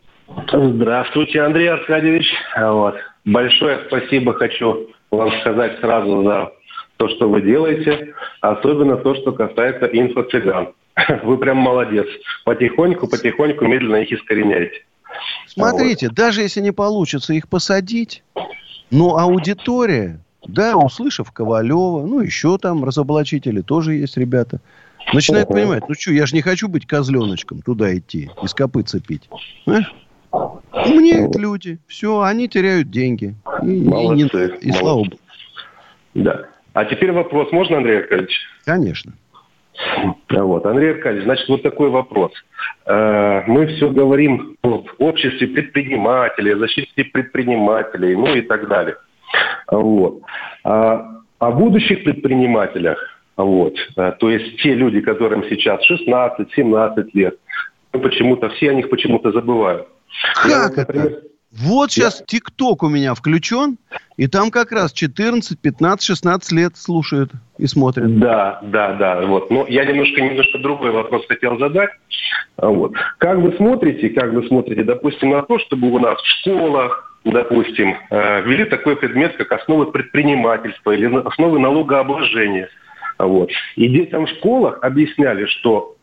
Здравствуйте, 0.50 1.42
Андрей 1.42 1.68
Аркадьевич. 1.68 2.26
Вот. 2.56 2.94
Большое 3.24 3.80
спасибо 3.88 4.32
хочу 4.34 4.88
вам 5.10 5.30
сказать 5.40 5.78
сразу 5.80 6.22
за 6.22 6.52
то, 6.96 7.08
что 7.08 7.28
вы 7.28 7.42
делаете, 7.42 8.14
особенно 8.40 8.96
то, 8.96 9.14
что 9.14 9.32
касается 9.32 9.86
инфо-цыган. 9.86 10.68
Вы 11.24 11.38
прям 11.38 11.58
молодец. 11.58 12.06
Потихоньку, 12.44 13.08
потихоньку, 13.08 13.66
медленно 13.66 13.96
их 13.96 14.12
искореняете. 14.12 14.84
Смотрите, 15.48 16.08
вот. 16.08 16.16
даже 16.16 16.42
если 16.42 16.60
не 16.60 16.72
получится 16.72 17.32
их 17.34 17.48
посадить, 17.48 18.22
но 18.90 19.18
аудитория, 19.18 20.20
да, 20.46 20.76
услышав 20.76 21.30
Ковалева, 21.32 22.06
ну, 22.06 22.20
еще 22.20 22.58
там 22.58 22.84
разоблачители 22.84 23.60
тоже 23.60 23.94
есть 23.94 24.16
ребята, 24.16 24.60
начинает 25.12 25.46
угу. 25.46 25.54
понимать, 25.54 25.84
ну 25.88 25.94
что, 25.94 26.12
я 26.12 26.26
же 26.26 26.34
не 26.34 26.42
хочу 26.42 26.68
быть 26.68 26.86
козленочком 26.86 27.62
туда 27.62 27.96
идти, 27.96 28.30
из 28.42 28.54
копытца 28.54 29.00
пить. 29.00 29.28
Понимаешь? 29.64 29.94
Умнеют 30.72 31.36
люди. 31.36 31.78
Все, 31.86 32.20
они 32.20 32.48
теряют 32.48 32.90
деньги. 32.90 33.34
И, 33.62 33.66
Молодцы. 33.66 34.58
И, 34.60 34.66
и, 34.66 34.68
и 34.70 34.72
слава 34.72 35.04
богу. 35.04 35.18
Да. 36.14 36.46
А 36.72 36.84
теперь 36.84 37.12
вопрос 37.12 37.52
можно, 37.52 37.76
Андрей 37.76 38.00
Аркадьевич? 38.00 38.40
Конечно. 38.64 39.12
Вот, 40.30 40.66
Андрей 40.66 40.92
Аркадьевич, 40.92 41.24
значит, 41.24 41.48
вот 41.48 41.62
такой 41.62 41.90
вопрос. 41.90 42.32
Э, 42.86 43.42
мы 43.46 43.66
все 43.66 43.90
говорим 43.90 44.56
в 44.62 44.84
обществе 44.98 45.48
предпринимателей, 45.48 46.52
о 46.54 46.58
защите 46.58 47.04
предпринимателей, 47.04 48.16
ну 48.16 48.34
и 48.34 48.42
так 48.42 48.68
далее. 48.68 48.96
Вот. 49.70 50.22
А 50.64 51.20
о 51.38 51.50
будущих 51.50 52.04
предпринимателях, 52.04 52.98
вот, 53.36 53.74
э, 53.96 54.12
то 54.18 54.30
есть 54.30 54.60
те 54.62 54.74
люди, 54.74 55.00
которым 55.00 55.44
сейчас 55.48 55.80
16-17 55.90 57.10
лет, 57.14 57.38
почему-то 57.90 58.48
все 58.50 58.70
о 58.70 58.74
них 58.74 58.88
почему-то 58.90 59.32
забывают. 59.32 59.88
Как 60.34 60.50
Я, 60.50 60.68
например, 60.68 61.06
это? 61.06 61.33
Вот 61.56 61.92
сейчас 61.92 62.22
ТикТок 62.26 62.82
у 62.82 62.88
меня 62.88 63.14
включен, 63.14 63.76
и 64.16 64.26
там 64.26 64.50
как 64.50 64.72
раз 64.72 64.92
14, 64.92 65.58
15, 65.58 66.04
16 66.04 66.52
лет 66.52 66.76
слушают 66.76 67.30
и 67.58 67.66
смотрят. 67.66 68.18
Да, 68.18 68.58
да, 68.62 68.94
да. 68.94 69.20
Вот. 69.26 69.50
Но 69.50 69.64
я 69.68 69.84
немножко, 69.84 70.20
немножко 70.20 70.58
другой 70.58 70.90
вопрос 70.90 71.24
хотел 71.28 71.58
задать. 71.58 71.90
А 72.56 72.68
вот. 72.68 72.94
Как 73.18 73.38
вы 73.38 73.52
смотрите, 73.56 74.08
как 74.10 74.32
вы 74.32 74.46
смотрите, 74.48 74.82
допустим, 74.82 75.30
на 75.30 75.42
то, 75.42 75.58
чтобы 75.60 75.90
у 75.92 75.98
нас 76.00 76.20
в 76.20 76.26
школах, 76.40 77.14
допустим, 77.24 77.96
э, 78.10 78.42
ввели 78.42 78.64
такой 78.64 78.96
предмет, 78.96 79.36
как 79.36 79.52
основы 79.52 79.86
предпринимательства 79.86 80.90
или 80.90 81.06
основы 81.24 81.60
налогообложения. 81.60 82.68
Вот. 83.18 83.50
И 83.76 83.88
детям 83.88 84.26
в 84.26 84.30
школах 84.30 84.78
объясняли, 84.82 85.46
что 85.46 85.93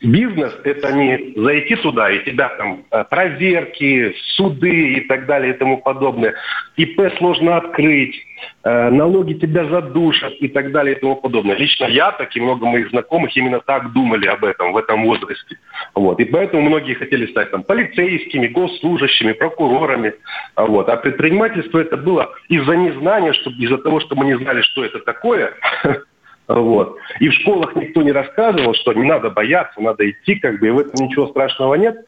Бизнес– 0.00 0.54
это 0.64 0.92
не 0.92 1.32
зайти 1.34 1.74
туда, 1.76 2.10
и 2.10 2.24
тебя 2.24 2.50
там 2.50 2.84
э, 2.90 3.04
проверки, 3.10 4.14
суды 4.36 4.94
и 4.94 5.00
так 5.08 5.26
далее 5.26 5.54
и 5.54 5.56
тому 5.56 5.78
подобное. 5.78 6.34
ИП 6.76 7.12
сложно 7.18 7.56
открыть, 7.56 8.14
э, 8.62 8.90
налоги 8.90 9.34
тебя 9.34 9.64
задушат 9.64 10.34
и 10.38 10.46
так 10.46 10.70
далее 10.70 10.94
и 10.94 11.00
тому 11.00 11.16
подобное. 11.16 11.56
Лично 11.56 11.86
я, 11.86 12.12
так 12.12 12.34
и 12.36 12.40
много 12.40 12.66
моих 12.66 12.90
знакомых 12.90 13.36
именно 13.36 13.58
так 13.58 13.92
думали 13.92 14.28
об 14.28 14.44
этом 14.44 14.72
в 14.72 14.76
этом 14.76 15.02
возрасте. 15.02 15.58
Вот. 15.96 16.20
И 16.20 16.24
поэтому 16.26 16.62
многие 16.62 16.94
хотели 16.94 17.26
стать 17.26 17.50
там 17.50 17.64
полицейскими, 17.64 18.46
госслужащими, 18.46 19.32
прокурорами. 19.32 20.14
Вот. 20.54 20.88
А 20.88 20.96
предпринимательство 20.96 21.80
это 21.80 21.96
было 21.96 22.32
из-за 22.48 22.76
незнания, 22.76 23.32
чтобы, 23.32 23.56
из-за 23.56 23.78
того, 23.78 23.98
что 23.98 24.14
мы 24.14 24.26
не 24.26 24.38
знали, 24.38 24.60
что 24.60 24.84
это 24.84 25.00
такое, 25.00 25.54
Вот. 26.48 26.96
И 27.20 27.28
в 27.28 27.34
школах 27.34 27.76
никто 27.76 28.02
не 28.02 28.10
рассказывал, 28.10 28.74
что 28.74 28.94
не 28.94 29.04
надо 29.04 29.30
бояться, 29.30 29.80
надо 29.80 30.10
идти, 30.10 30.36
как 30.36 30.58
бы, 30.58 30.68
и 30.68 30.70
в 30.70 30.78
этом 30.78 31.06
ничего 31.06 31.28
страшного 31.28 31.74
нет. 31.74 32.04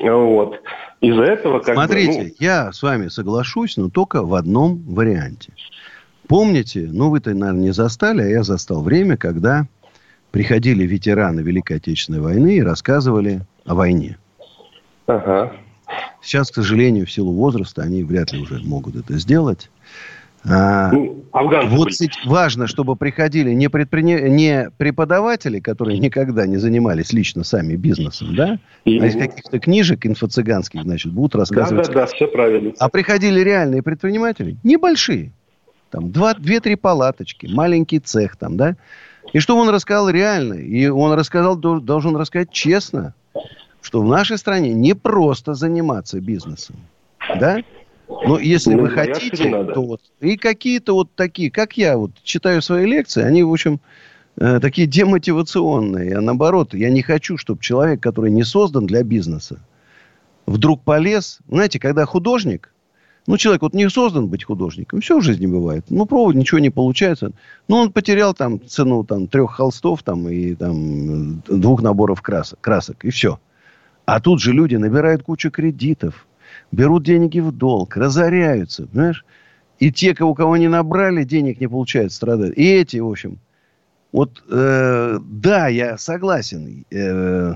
Вот. 0.00 0.60
Из-за 1.00 1.24
этого... 1.24 1.58
Как 1.58 1.74
Смотрите, 1.74 2.18
бы, 2.18 2.24
ну... 2.28 2.34
я 2.38 2.72
с 2.72 2.82
вами 2.82 3.08
соглашусь, 3.08 3.76
но 3.76 3.90
только 3.90 4.22
в 4.22 4.34
одном 4.34 4.82
варианте. 4.86 5.52
Помните, 6.28 6.88
ну 6.90 7.10
вы-то, 7.10 7.34
наверное, 7.34 7.64
не 7.64 7.72
застали, 7.72 8.22
а 8.22 8.26
я 8.26 8.44
застал 8.44 8.82
время, 8.82 9.16
когда 9.16 9.66
приходили 10.30 10.84
ветераны 10.86 11.40
Великой 11.40 11.78
Отечественной 11.78 12.20
войны 12.20 12.58
и 12.58 12.62
рассказывали 12.62 13.40
о 13.66 13.74
войне. 13.74 14.16
Ага. 15.08 15.52
Сейчас, 16.22 16.52
к 16.52 16.54
сожалению, 16.54 17.06
в 17.06 17.10
силу 17.10 17.32
возраста 17.32 17.82
они 17.82 18.04
вряд 18.04 18.32
ли 18.32 18.40
уже 18.40 18.60
могут 18.62 18.94
это 18.94 19.18
сделать. 19.18 19.70
А, 20.48 20.90
Ну, 20.90 21.24
афганцы 21.32 21.76
вот 21.76 21.88
были. 21.88 22.28
важно, 22.28 22.66
чтобы 22.66 22.96
приходили 22.96 23.52
не, 23.52 23.68
предприня- 23.68 24.26
не 24.28 24.70
преподаватели, 24.78 25.60
которые 25.60 25.98
никогда 25.98 26.46
не 26.46 26.56
занимались 26.56 27.12
лично 27.12 27.44
сами 27.44 27.76
бизнесом, 27.76 28.34
да, 28.34 28.58
И- 28.86 28.98
а 28.98 29.06
из 29.06 29.16
каких-то 29.16 29.58
книжек 29.60 30.06
инфо-цыганских, 30.06 30.82
значит, 30.82 31.12
будут 31.12 31.32
Да, 31.32 31.38
рассказывать. 31.40 31.88
да, 31.88 31.92
да, 31.92 32.06
все 32.06 32.26
правильно. 32.26 32.72
А 32.78 32.88
приходили 32.88 33.40
реальные 33.40 33.82
предприниматели, 33.82 34.56
небольшие, 34.62 35.32
там, 35.90 36.10
два, 36.10 36.32
две-три 36.32 36.76
палаточки, 36.76 37.46
маленький 37.46 37.98
цех 37.98 38.36
там, 38.36 38.56
да, 38.56 38.76
и 39.34 39.40
что 39.40 39.58
он 39.58 39.68
рассказал 39.68 40.08
реально, 40.08 40.54
и 40.54 40.86
он 40.86 41.12
рассказал, 41.12 41.56
дол- 41.56 41.80
должен 41.80 42.16
рассказать 42.16 42.50
честно, 42.50 43.12
что 43.82 44.00
в 44.00 44.06
нашей 44.08 44.38
стране 44.38 44.72
не 44.72 44.94
просто 44.94 45.52
заниматься 45.52 46.18
бизнесом, 46.20 46.76
да, 47.38 47.62
но 48.26 48.38
если 48.38 48.74
Ну, 48.74 48.82
вы 48.82 48.90
хотите, 48.90 49.64
то 49.72 49.82
вот 49.82 50.00
и 50.20 50.36
какие-то 50.36 50.94
вот 50.94 51.10
такие, 51.14 51.50
как 51.50 51.76
я 51.76 51.96
вот 51.96 52.10
читаю 52.22 52.60
свои 52.60 52.86
лекции, 52.86 53.22
они, 53.22 53.42
в 53.42 53.52
общем, 53.52 53.80
э, 54.36 54.58
такие 54.60 54.86
демотивационные. 54.86 56.16
А 56.16 56.20
наоборот, 56.20 56.74
я 56.74 56.90
не 56.90 57.02
хочу, 57.02 57.36
чтобы 57.36 57.62
человек, 57.62 58.00
который 58.00 58.30
не 58.30 58.42
создан 58.42 58.86
для 58.86 59.02
бизнеса, 59.02 59.60
вдруг 60.46 60.82
полез. 60.82 61.38
Знаете, 61.48 61.78
когда 61.78 62.04
художник, 62.04 62.72
ну, 63.26 63.36
человек 63.36 63.62
вот 63.62 63.74
не 63.74 63.88
создан 63.88 64.26
быть 64.26 64.44
художником, 64.44 65.00
все 65.00 65.18
в 65.18 65.22
жизни 65.22 65.46
бывает. 65.46 65.84
Ну, 65.88 66.04
пробовать, 66.06 66.36
ничего 66.36 66.58
не 66.58 66.70
получается. 66.70 67.32
Ну, 67.68 67.76
он 67.76 67.92
потерял 67.92 68.34
там 68.34 68.60
цену 68.66 69.04
там, 69.04 69.28
трех 69.28 69.52
холстов 69.52 70.02
там, 70.02 70.28
и 70.28 70.54
там, 70.54 71.40
двух 71.42 71.82
наборов 71.82 72.22
красок, 72.22 72.60
красок, 72.60 73.04
и 73.04 73.10
все. 73.10 73.38
А 74.04 74.20
тут 74.20 74.40
же 74.40 74.52
люди 74.52 74.74
набирают 74.74 75.22
кучу 75.22 75.50
кредитов, 75.50 76.26
берут 76.72 77.04
деньги 77.04 77.40
в 77.40 77.52
долг, 77.52 77.96
разоряются, 77.96 78.86
понимаешь? 78.86 79.24
И 79.78 79.90
те, 79.90 80.14
у 80.22 80.34
кого 80.34 80.56
не 80.56 80.68
набрали, 80.68 81.24
денег 81.24 81.60
не 81.60 81.66
получают, 81.66 82.12
страдают. 82.12 82.56
И 82.56 82.62
эти, 82.62 82.98
в 82.98 83.08
общем, 83.08 83.38
вот, 84.12 84.42
э, 84.50 85.18
да, 85.22 85.68
я 85.68 85.96
согласен, 85.96 86.84
э, 86.90 87.54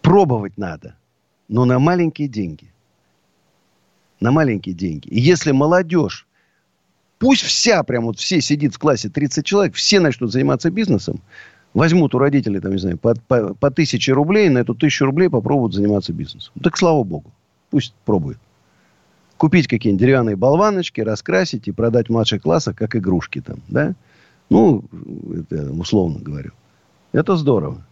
пробовать 0.00 0.56
надо, 0.58 0.96
но 1.48 1.64
на 1.64 1.78
маленькие 1.78 2.28
деньги. 2.28 2.72
На 4.20 4.32
маленькие 4.32 4.74
деньги. 4.74 5.08
И 5.08 5.20
если 5.20 5.52
молодежь, 5.52 6.26
пусть 7.18 7.42
вся, 7.42 7.82
прям 7.82 8.04
вот 8.06 8.18
все 8.18 8.40
сидит 8.40 8.74
в 8.74 8.78
классе 8.78 9.08
30 9.08 9.44
человек, 9.44 9.74
все 9.74 10.00
начнут 10.00 10.32
заниматься 10.32 10.70
бизнесом, 10.70 11.20
возьмут 11.74 12.14
у 12.14 12.18
родителей, 12.18 12.60
там, 12.60 12.72
не 12.72 12.78
знаю, 12.78 12.98
по, 12.98 13.14
по, 13.14 13.54
по 13.54 13.70
тысяче 13.70 14.12
рублей, 14.12 14.48
на 14.48 14.58
эту 14.58 14.74
тысячу 14.74 15.04
рублей 15.04 15.28
попробуют 15.28 15.74
заниматься 15.74 16.12
бизнесом. 16.12 16.52
Так 16.62 16.76
слава 16.76 17.04
богу. 17.04 17.30
Пусть 17.72 17.94
пробует. 18.04 18.36
Купить 19.38 19.66
какие-нибудь 19.66 20.00
деревянные 20.02 20.36
болваночки, 20.36 21.00
раскрасить 21.00 21.66
и 21.66 21.72
продать 21.72 22.08
в 22.08 22.12
младших 22.12 22.42
классах, 22.42 22.76
как 22.76 22.94
игрушки 22.94 23.40
там, 23.40 23.60
да? 23.66 23.94
Ну, 24.50 24.84
это 25.34 25.72
условно 25.72 26.20
говорю. 26.20 26.50
Это 27.12 27.34
здорово. 27.36 27.82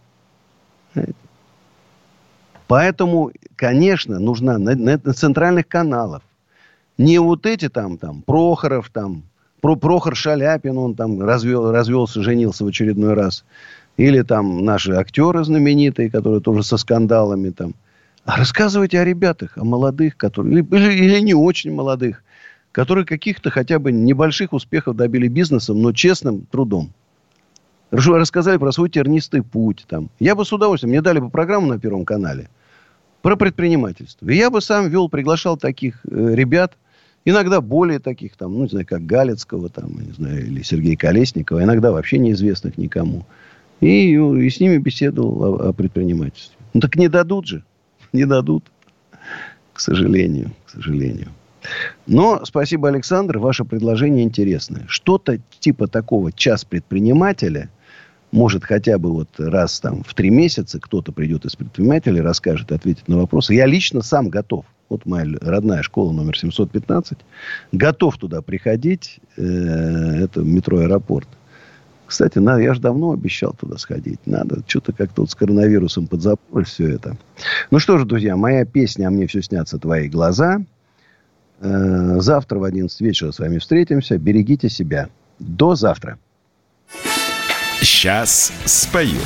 Поэтому, 2.67 3.31
конечно, 3.55 4.19
нужна 4.19 4.59
на, 4.59 4.75
на- 4.75 5.01
на 5.03 5.13
центральных 5.13 5.67
каналах. 5.67 6.21
Не 6.99 7.17
вот 7.17 7.47
эти 7.47 7.67
там, 7.67 7.97
там, 7.97 8.21
Прохоров, 8.21 8.91
там, 8.93 9.23
Про, 9.61 9.75
Прохор 9.75 10.15
Шаляпин, 10.15 10.77
он 10.77 10.93
там 10.93 11.21
развел, 11.21 11.71
развелся, 11.71 12.21
женился 12.21 12.63
в 12.63 12.67
очередной 12.67 13.15
раз. 13.15 13.43
Или 13.97 14.21
там 14.21 14.63
наши 14.63 14.91
актеры 14.91 15.43
знаменитые, 15.43 16.11
которые 16.11 16.39
тоже 16.39 16.61
со 16.61 16.77
скандалами 16.77 17.49
там. 17.49 17.73
А 18.25 18.37
рассказывайте 18.37 18.99
о 18.99 19.03
ребятах, 19.05 19.57
о 19.57 19.63
молодых, 19.63 20.15
которые, 20.15 20.63
или, 20.63 20.93
или- 20.93 21.19
не 21.21 21.33
очень 21.33 21.73
молодых, 21.73 22.23
которые 22.71 23.05
каких-то 23.05 23.49
хотя 23.49 23.79
бы 23.79 23.91
небольших 23.91 24.53
успехов 24.53 24.95
добили 24.95 25.27
бизнесом, 25.27 25.81
но 25.81 25.91
честным 25.91 26.45
трудом. 26.51 26.91
Рассказали 27.89 28.57
про 28.57 28.71
свой 28.71 28.89
тернистый 28.89 29.41
путь. 29.41 29.85
Там. 29.87 30.09
Я 30.19 30.35
бы 30.35 30.45
с 30.45 30.53
удовольствием, 30.53 30.91
мне 30.91 31.01
дали 31.01 31.19
бы 31.19 31.29
программу 31.29 31.67
на 31.67 31.79
Первом 31.79 32.05
канале 32.05 32.49
про 33.21 33.35
предпринимательство. 33.35 34.29
И 34.29 34.37
я 34.37 34.49
бы 34.49 34.61
сам 34.61 34.87
вел, 34.89 35.09
приглашал 35.09 35.57
таких 35.57 35.99
э, 36.05 36.33
ребят, 36.33 36.77
иногда 37.25 37.59
более 37.59 37.99
таких, 37.99 38.37
там, 38.37 38.53
ну, 38.53 38.63
не 38.63 38.69
знаю, 38.69 38.85
как 38.87 39.05
Галицкого, 39.05 39.67
там, 39.69 39.99
не 39.99 40.11
знаю, 40.13 40.45
или 40.45 40.61
Сергея 40.61 40.95
Колесникова, 40.95 41.63
иногда 41.63 41.91
вообще 41.91 42.17
неизвестных 42.17 42.77
никому. 42.77 43.25
И, 43.81 44.13
и 44.13 44.49
с 44.49 44.59
ними 44.59 44.77
беседовал 44.77 45.43
о, 45.43 45.69
о 45.69 45.73
предпринимательстве. 45.73 46.55
Ну, 46.73 46.79
так 46.79 46.95
не 46.95 47.09
дадут 47.09 47.47
же. 47.47 47.63
Не 48.13 48.25
дадут. 48.25 48.65
К 49.73 49.79
сожалению. 49.79 50.51
К 50.65 50.71
сожалению. 50.71 51.29
Но 52.07 52.43
спасибо, 52.43 52.89
Александр, 52.89 53.37
ваше 53.37 53.65
предложение 53.65 54.23
интересное. 54.23 54.85
Что-то 54.87 55.39
типа 55.59 55.87
такого 55.87 56.31
час 56.31 56.65
предпринимателя, 56.65 57.69
может, 58.31 58.63
хотя 58.63 58.97
бы 58.97 59.11
вот 59.11 59.29
раз 59.37 59.79
там 59.79 60.03
в 60.03 60.13
три 60.13 60.29
месяца 60.29 60.79
кто-то 60.79 61.11
придет 61.11 61.45
из 61.45 61.55
предпринимателей, 61.55 62.21
расскажет, 62.21 62.71
ответит 62.71 63.07
на 63.07 63.17
вопросы. 63.17 63.53
Я 63.53 63.65
лично 63.65 64.01
сам 64.01 64.29
готов. 64.29 64.65
Вот 64.89 65.05
моя 65.05 65.25
родная 65.41 65.83
школа 65.83 66.11
номер 66.11 66.37
715. 66.37 67.17
Готов 67.71 68.17
туда 68.17 68.41
приходить. 68.41 69.19
Э, 69.37 69.43
это 69.43 70.41
метро 70.41 70.79
аэропорт. 70.79 71.27
Кстати, 72.11 72.39
надо, 72.39 72.59
я 72.59 72.73
же 72.73 72.81
давно 72.81 73.13
обещал 73.13 73.53
туда 73.53 73.77
сходить. 73.77 74.19
Надо 74.25 74.63
что-то 74.67 74.91
как-то 74.91 75.21
вот 75.21 75.31
с 75.31 75.35
коронавирусом 75.35 76.07
подзапорить 76.07 76.67
все 76.67 76.89
это. 76.89 77.15
Ну 77.71 77.79
что 77.79 77.97
же, 77.97 78.03
друзья, 78.03 78.35
моя 78.35 78.65
песня 78.65 79.07
«А 79.07 79.11
мне 79.11 79.27
все 79.27 79.41
снятся 79.41 79.77
твои 79.77 80.09
глаза». 80.09 80.59
Э, 81.61 82.19
Завтра 82.19 82.59
в 82.59 82.65
11 82.65 82.99
вечера 82.99 83.31
с 83.31 83.39
вами 83.39 83.59
встретимся. 83.59 84.17
Берегите 84.17 84.67
себя. 84.67 85.07
До 85.39 85.75
завтра. 85.75 86.19
Сейчас 87.79 88.51
спою. 88.65 89.21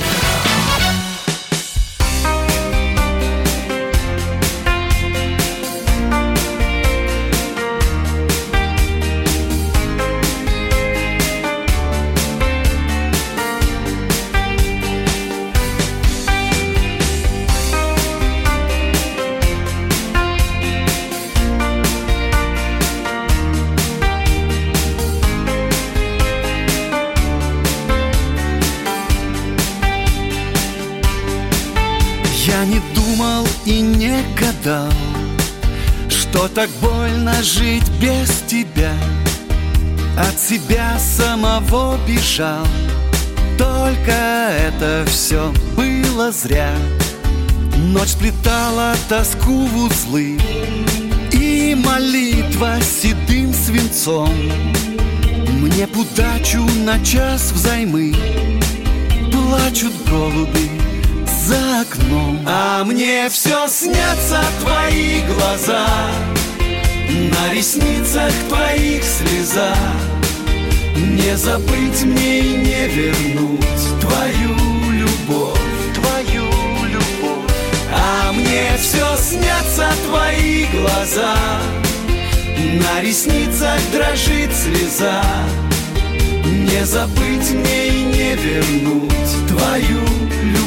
Гадал, 34.65 34.91
что 36.09 36.47
так 36.47 36.69
больно 36.81 37.41
жить 37.43 37.87
без 38.01 38.29
тебя. 38.47 38.93
От 40.17 40.39
себя 40.39 40.97
самого 40.97 41.97
бежал, 42.07 42.65
только 43.57 44.11
это 44.11 45.05
все 45.07 45.53
было 45.75 46.31
зря. 46.31 46.73
Ночь 47.77 48.09
сплетала 48.09 48.95
тоску 49.07 49.65
в 49.67 49.85
узлы, 49.85 50.39
и 51.31 51.75
молитва 51.75 52.77
седым 52.81 53.53
свинцом 53.53 54.33
Мне 55.59 55.87
удачу 55.93 56.65
на 56.85 57.03
час 57.03 57.51
взаймы 57.51 58.15
Плачут 59.31 59.93
голуби 60.09 60.84
за 61.45 61.81
окном. 61.81 62.39
А 62.47 62.83
мне 62.83 63.29
все 63.29 63.67
снятся 63.67 64.41
твои 64.61 65.21
глаза. 65.21 65.85
На 67.07 67.53
ресницах 67.53 68.33
твоих 68.49 69.03
слеза 69.03 69.75
Не 70.95 71.37
забыть 71.37 72.03
мне 72.03 72.39
и 72.39 72.57
не 72.57 72.87
вернуть 72.87 74.01
Твою 74.01 74.55
любовь. 74.91 75.59
Твою 75.93 76.49
любовь. 76.87 77.51
А 77.93 78.31
мне 78.33 78.71
все 78.79 79.05
снятся 79.17 79.87
твои 80.07 80.65
глаза. 80.65 81.35
На 82.57 83.01
ресницах 83.01 83.79
дрожит 83.93 84.51
слеза. 84.51 85.21
Не 86.43 86.83
забыть 86.85 87.51
мне 87.51 87.87
и 87.87 88.03
не 88.03 88.35
вернуть 88.35 89.47
Твою 89.47 90.01
любовь 90.41 90.64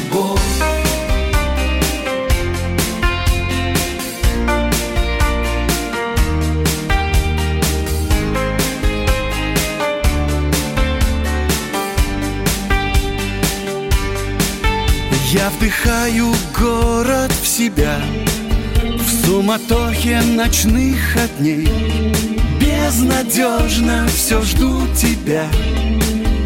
Я 15.31 15.51
вдыхаю 15.51 16.33
город 16.59 17.31
в 17.43 17.47
себя 17.47 18.01
В 18.99 19.27
суматохе 19.27 20.23
ночных 20.23 20.99
огней. 21.17 21.69
Без 22.59 22.95
безнадежно 22.95 24.09
все 24.09 24.41
жду 24.41 24.87
тебя 24.97 25.47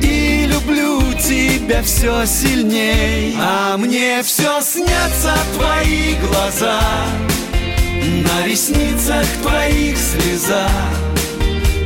И 0.03 0.49
люблю 0.49 1.01
тебя 1.13 1.81
все 1.85 2.27
сильней. 2.27 3.37
А 3.39 3.77
мне 3.77 4.21
все 4.25 4.61
снятся 4.61 5.37
твои 5.55 6.17
глаза 6.17 6.81
На 8.03 8.45
ресницах 8.49 9.27
твоих 9.43 9.97
слеза 9.97 10.69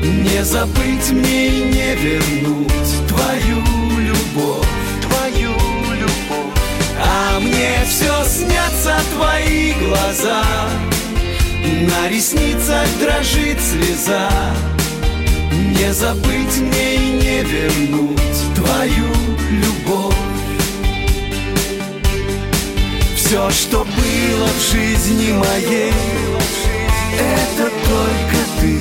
Не 0.02 0.42
забыть 0.42 1.10
мне 1.10 1.48
и 1.48 1.60
не 1.60 1.94
вернуть 1.94 3.06
Твою 3.06 3.62
любовь 4.00 4.85
Мне 7.40 7.84
все 7.86 8.24
снятся 8.24 8.98
твои 9.14 9.74
глаза. 9.74 10.42
На 11.82 12.08
ресницах 12.08 12.86
дрожит 12.98 13.58
слеза. 13.60 14.30
Не 15.52 15.92
забыть 15.92 16.56
мне 16.56 16.94
и 16.94 16.98
не 16.98 17.42
вернуть 17.42 18.54
твою 18.54 19.08
любовь. 19.50 20.14
Все, 23.16 23.50
что 23.50 23.84
было 23.84 24.48
в 24.58 24.72
жизни 24.72 25.32
моей 25.32 25.92
Это 27.18 27.70
только 27.84 28.38
ты. 28.60 28.80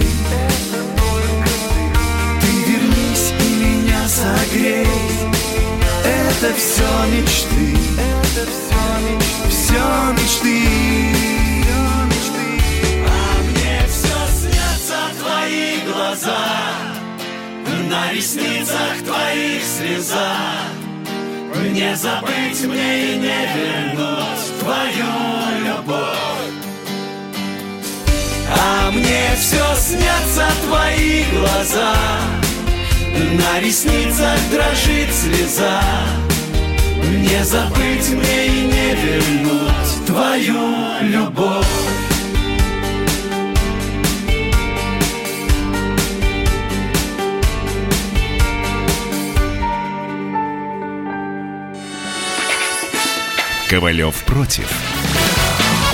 Ты 2.40 2.72
вернись 2.72 3.34
и 3.38 3.56
меня 3.56 4.08
согрей 4.08 5.35
Это 6.38 6.54
все 6.54 6.84
мечты 7.12 7.78
Все 9.50 9.82
мечты 10.14 11.26
твои 15.46 15.80
глаза, 15.82 16.38
на 17.90 18.12
ресницах 18.12 19.04
твоих 19.06 19.64
слеза. 19.64 20.38
Не 21.72 21.96
забыть 21.96 22.64
мне 22.66 23.14
и 23.14 23.18
не 23.18 23.48
вернуть 23.56 24.60
твою 24.60 25.06
любовь. 25.66 26.56
А 28.50 28.92
мне 28.92 29.36
все 29.38 29.76
снятся 29.76 30.48
твои 30.66 31.24
глаза, 31.32 31.96
на 33.34 33.60
ресницах 33.60 34.40
дрожит 34.52 35.14
слеза. 35.14 35.82
Не 37.08 37.44
забыть 37.44 38.10
мне 38.10 38.48
и 38.48 38.66
не 38.66 38.96
вернуть 38.96 40.06
твою 40.08 41.02
любовь. 41.02 41.66
Ковалев 53.70 54.24
против. 54.26 54.95